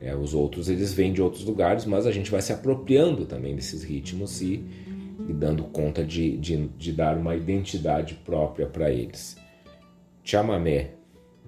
[0.00, 3.54] É, os outros eles vêm de outros lugares, mas a gente vai se apropriando também
[3.54, 4.64] desses ritmos e,
[5.28, 9.41] e dando conta de, de, de dar uma identidade própria para eles.
[10.24, 10.94] Chamamé,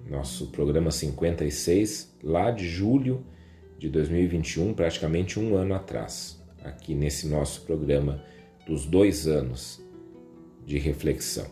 [0.09, 3.25] nosso programa 56, lá de julho
[3.79, 8.21] de 2021, praticamente um ano atrás, aqui nesse nosso programa
[8.67, 9.81] dos dois anos
[10.65, 11.47] de reflexão.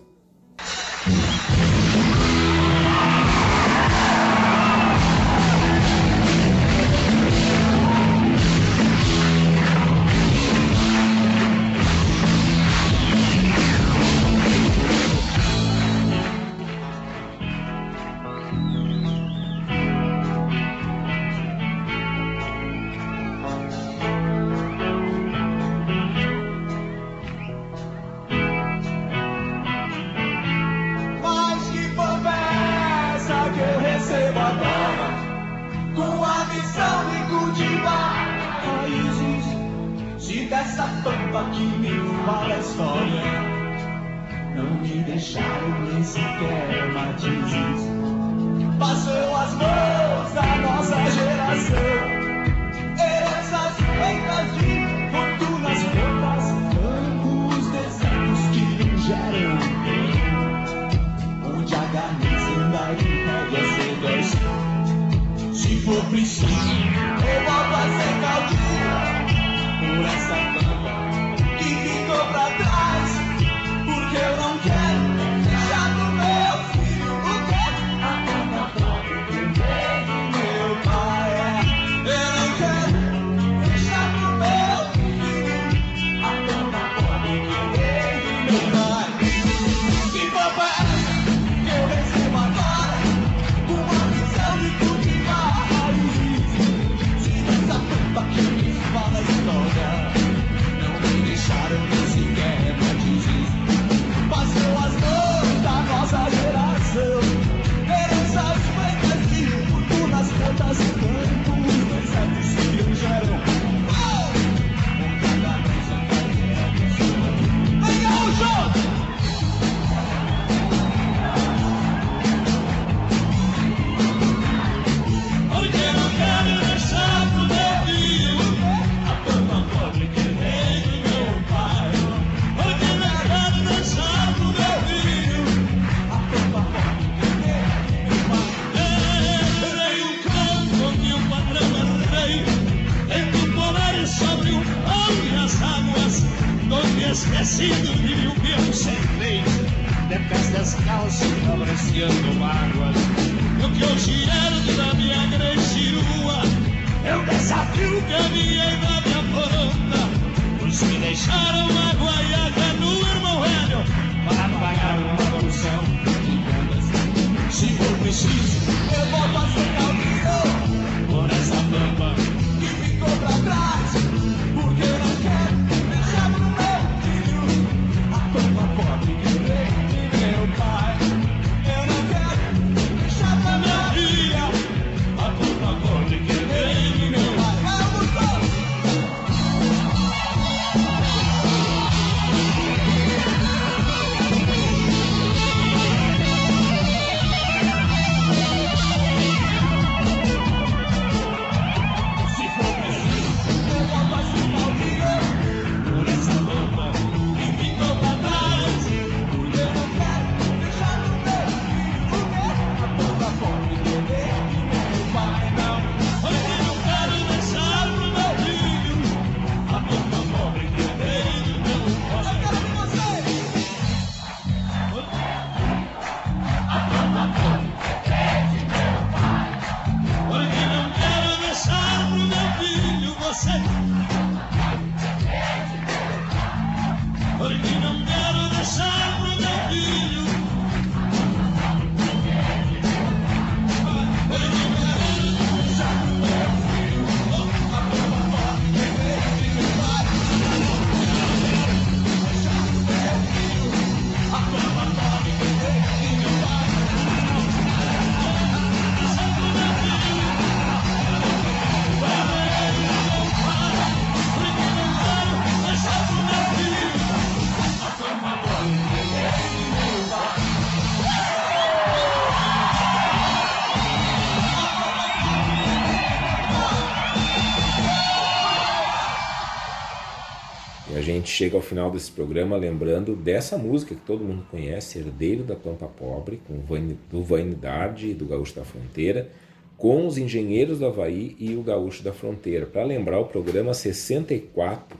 [281.34, 285.88] chega ao final desse programa lembrando dessa música que todo mundo conhece, Herdeiro da Pampa
[285.88, 286.61] Pobre, com
[287.10, 289.31] do Vanidade e do Gaúcho da Fronteira,
[289.76, 292.68] com os Engenheiros do Havaí e o Gaúcho da Fronteira.
[292.68, 294.95] Para lembrar, o programa 64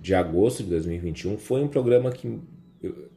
[0.00, 2.40] de agosto de 2021 foi um programa que
[2.82, 3.10] eu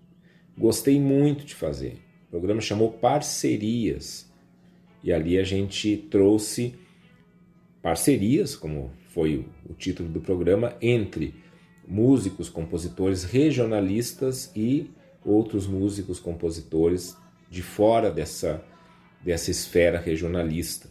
[0.58, 1.96] gostei muito de fazer.
[2.28, 4.30] O programa chamou Parcerias.
[5.02, 6.76] E ali a gente trouxe
[7.82, 11.34] parcerias, como foi o título do programa, entre
[11.94, 14.90] músicos, compositores regionalistas e
[15.24, 17.16] outros músicos, compositores
[17.52, 18.64] de fora dessa,
[19.24, 20.90] dessa esfera regionalista.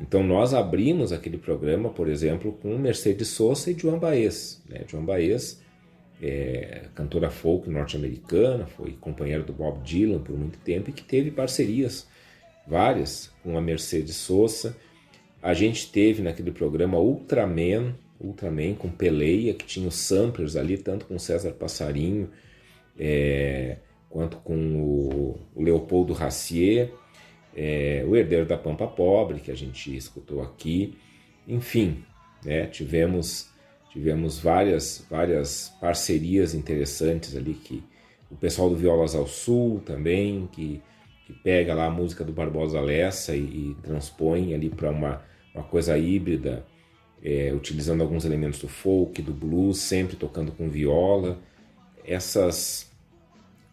[0.00, 4.60] Então nós abrimos aquele programa, por exemplo, com Mercedes Sosa e Joan Baez.
[4.68, 4.82] Né?
[4.88, 5.62] Joan Baez
[6.20, 11.30] é cantora folk norte-americana, foi companheira do Bob Dylan por muito tempo e que teve
[11.30, 12.08] parcerias
[12.66, 14.76] várias com a Mercedes Sosa.
[15.40, 21.06] A gente teve naquele programa Ultraman, Ultraman com Peleia, que tinha os samplers ali, tanto
[21.06, 22.30] com César Passarinho,
[22.98, 23.78] é,
[24.08, 26.92] quanto com o, Leopoldo Racier,
[27.56, 30.98] é, o Herdeiro da Pampa Pobre, que a gente escutou aqui.
[31.48, 32.04] Enfim,
[32.44, 33.48] né, tivemos,
[33.90, 37.82] tivemos várias, várias parcerias interessantes ali, que
[38.30, 40.80] o pessoal do Violas ao Sul também, que,
[41.26, 45.22] que pega lá a música do Barbosa Lessa e, e transpõe ali para uma,
[45.54, 46.64] uma coisa híbrida,
[47.22, 51.38] é, utilizando alguns elementos do folk, do blues, sempre tocando com viola.
[52.04, 52.90] Essas,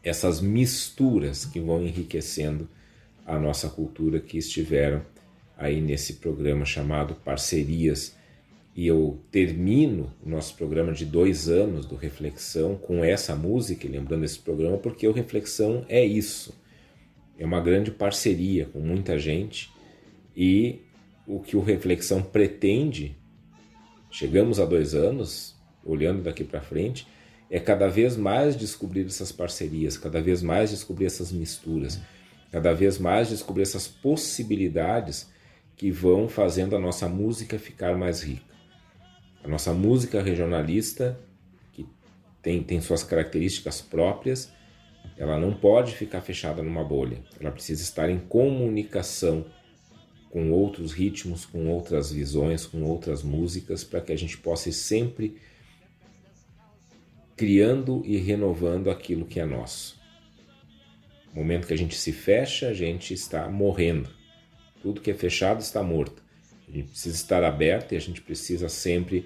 [0.03, 2.67] essas misturas que vão enriquecendo
[3.25, 5.01] a nossa cultura que estiveram
[5.57, 8.15] aí nesse programa chamado Parcerias.
[8.75, 14.23] E eu termino o nosso programa de dois anos do Reflexão com essa música, lembrando
[14.23, 16.53] esse programa, porque o Reflexão é isso.
[17.39, 19.71] É uma grande parceria com muita gente
[20.35, 20.81] e
[21.25, 23.16] o que o Reflexão pretende,
[24.09, 27.07] chegamos a dois anos, olhando daqui para frente,
[27.49, 31.99] é cada vez mais descobrir essas parcerias, cada vez mais descobrir essas misturas,
[32.51, 35.29] cada vez mais descobrir essas possibilidades
[35.75, 38.43] que vão fazendo a nossa música ficar mais rica.
[39.43, 41.17] A nossa música regionalista,
[41.71, 41.87] que
[42.41, 44.51] tem, tem suas características próprias,
[45.17, 49.45] ela não pode ficar fechada numa bolha, ela precisa estar em comunicação
[50.29, 54.73] com outros ritmos, com outras visões, com outras músicas, para que a gente possa ir
[54.73, 55.37] sempre
[57.35, 59.97] criando e renovando aquilo que é nosso.
[61.33, 64.09] No momento que a gente se fecha, a gente está morrendo.
[64.81, 66.23] Tudo que é fechado está morto.
[66.67, 69.25] A gente precisa estar aberto e a gente precisa sempre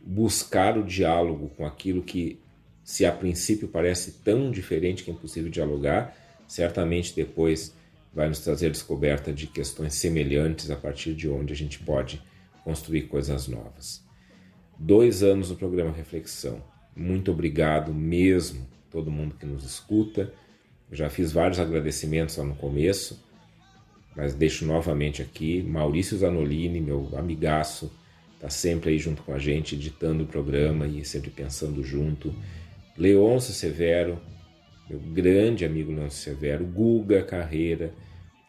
[0.00, 2.38] buscar o diálogo com aquilo que,
[2.82, 6.16] se a princípio parece tão diferente que é impossível dialogar,
[6.48, 7.74] certamente depois
[8.14, 12.22] vai nos trazer descoberta de questões semelhantes a partir de onde a gente pode
[12.64, 14.04] construir coisas novas.
[14.78, 16.62] Dois anos do programa Reflexão.
[16.94, 20.32] Muito obrigado mesmo, todo mundo que nos escuta.
[20.90, 23.24] Eu já fiz vários agradecimentos lá no começo,
[24.14, 25.62] mas deixo novamente aqui.
[25.62, 27.90] Maurício Zanolini, meu amigaço,
[28.34, 32.34] está sempre aí junto com a gente, editando o programa e sempre pensando junto.
[32.98, 34.20] Leôncio Severo,
[34.92, 37.92] meu grande amigo Leôncio Severo, Guga Carreira,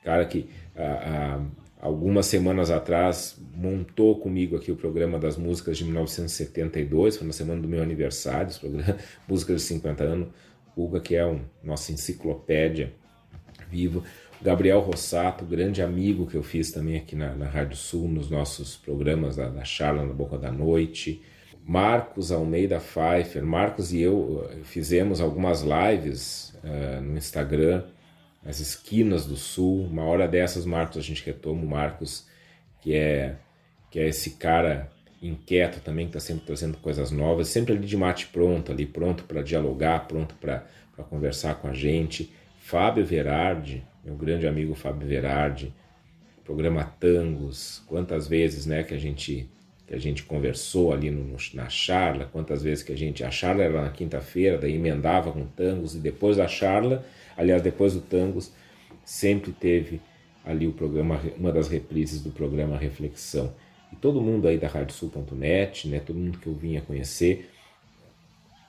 [0.03, 1.41] cara que há,
[1.79, 7.61] algumas semanas atrás montou comigo aqui o programa das músicas de 1972, foi na semana
[7.61, 8.97] do meu aniversário, esse programa,
[9.27, 10.27] músicas de 50 anos.
[10.75, 12.93] Guga, que é um nossa enciclopédia
[13.69, 14.03] viva.
[14.41, 18.75] Gabriel Rossato, grande amigo que eu fiz também aqui na, na Rádio Sul, nos nossos
[18.75, 21.21] programas da, da Charla na Boca da Noite.
[21.65, 27.83] Marcos Almeida Pfeiffer, Marcos e eu eh, fizemos algumas lives uh, no Instagram,
[28.45, 29.85] as esquinas do Sul.
[29.85, 32.27] Uma hora dessas, Marcos, a gente retoma o Marcos,
[32.81, 33.37] que é,
[33.89, 34.91] que é esse cara
[35.21, 39.23] inquieto também, que está sempre trazendo coisas novas, sempre ali de mate pronto, ali pronto
[39.23, 40.65] para dialogar, pronto para
[41.09, 42.33] conversar com a gente.
[42.59, 45.73] Fábio Verardi, meu grande amigo Fábio Verardi,
[46.43, 49.49] programa Tangos, quantas vezes né, que a gente
[49.93, 53.23] que a gente conversou ali no, na charla, quantas vezes que a gente.
[53.23, 57.05] A charla era na quinta-feira, daí emendava com tangos, e depois da charla,
[57.37, 58.51] aliás, depois do tangos,
[59.05, 60.01] sempre teve
[60.43, 63.53] ali o programa, uma das reprises do programa Reflexão
[63.91, 67.49] e todo mundo aí da radiosul.net, né, todo mundo que eu vinha conhecer.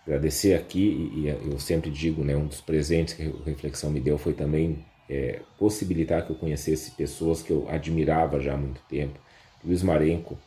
[0.07, 4.19] Agradecer aqui, e, eu sempre digo, né, um dos presentes que a Reflexão me deu
[4.19, 9.19] foi também é, possibilitar que eu conhecesse pessoas que eu admirava já há muito tempo.
[9.65, 10.39] Luiz Marenco,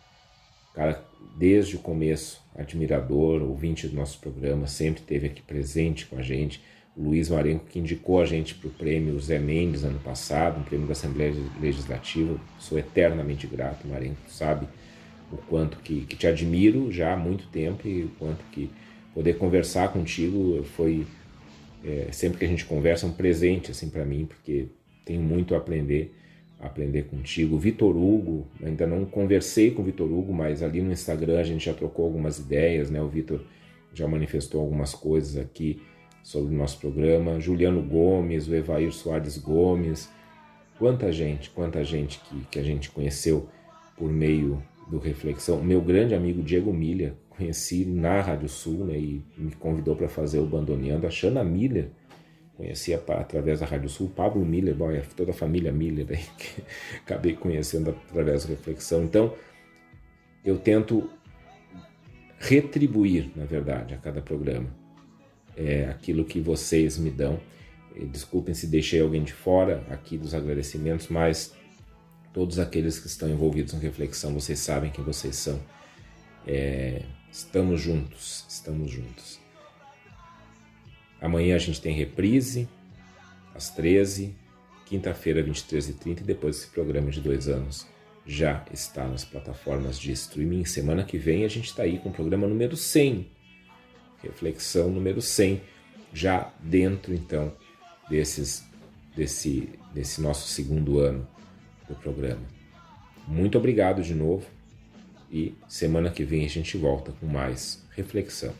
[0.77, 1.03] cara,
[1.35, 6.61] desde o começo, admirador, ouvinte do nosso programa, sempre esteve aqui presente com a gente.
[6.95, 10.85] Luiz Marenco, que indicou a gente para o prêmio Zé Mendes ano passado, um prêmio
[10.85, 12.39] da Assembleia Legislativa.
[12.59, 14.67] Sou eternamente grato, Marenco, sabe
[15.31, 18.69] o quanto que, que te admiro já há muito tempo e o quanto que
[19.15, 21.07] poder conversar contigo foi
[21.83, 24.67] é, sempre que a gente conversa um presente assim para mim porque
[25.03, 26.16] tenho muito a aprender
[26.59, 27.57] aprender contigo.
[27.57, 31.65] Vitor Hugo ainda não conversei com o Vitor Hugo mas ali no Instagram a gente
[31.65, 33.01] já trocou algumas ideias né?
[33.01, 33.41] O Vitor
[33.93, 35.81] já manifestou algumas coisas aqui
[36.23, 40.09] sobre o nosso programa, Juliano Gomes, o Evair Soares Gomes,
[40.77, 43.47] quanta gente, quanta gente que, que a gente conheceu
[43.97, 45.63] por meio do Reflexão.
[45.63, 50.39] Meu grande amigo Diego Milha, conheci na Rádio Sul né, e me convidou para fazer
[50.39, 51.07] o Bandoneando.
[51.07, 51.91] A Xana Milha,
[52.57, 56.63] conhecia através da Rádio Sul, Pablo Miller, bom, toda a família Miller aí, que
[56.97, 59.03] acabei conhecendo através da Reflexão.
[59.03, 59.33] Então,
[60.43, 61.09] eu tento
[62.39, 64.67] retribuir, na verdade, a cada programa
[65.57, 67.39] é, aquilo que vocês me dão.
[68.11, 71.55] Desculpem se deixei alguém de fora aqui dos agradecimentos, mas
[72.31, 75.59] todos aqueles que estão envolvidos em reflexão, vocês sabem quem vocês são.
[76.45, 77.01] É,
[77.31, 79.39] estamos juntos, estamos juntos.
[81.21, 82.67] Amanhã a gente tem reprise,
[83.55, 84.35] às 13
[84.87, 87.85] quinta-feira, 23h30, e depois esse programa de dois anos
[88.25, 90.65] já está nas plataformas de streaming.
[90.65, 93.29] Semana que vem a gente está aí com o programa número 100,
[94.23, 95.61] reflexão número 100,
[96.13, 97.53] já dentro então
[98.09, 98.65] desses,
[99.15, 101.27] desse, desse nosso segundo ano
[101.87, 102.45] do programa.
[103.27, 104.45] Muito obrigado de novo
[105.29, 108.53] e semana que vem a gente volta com mais reflexão.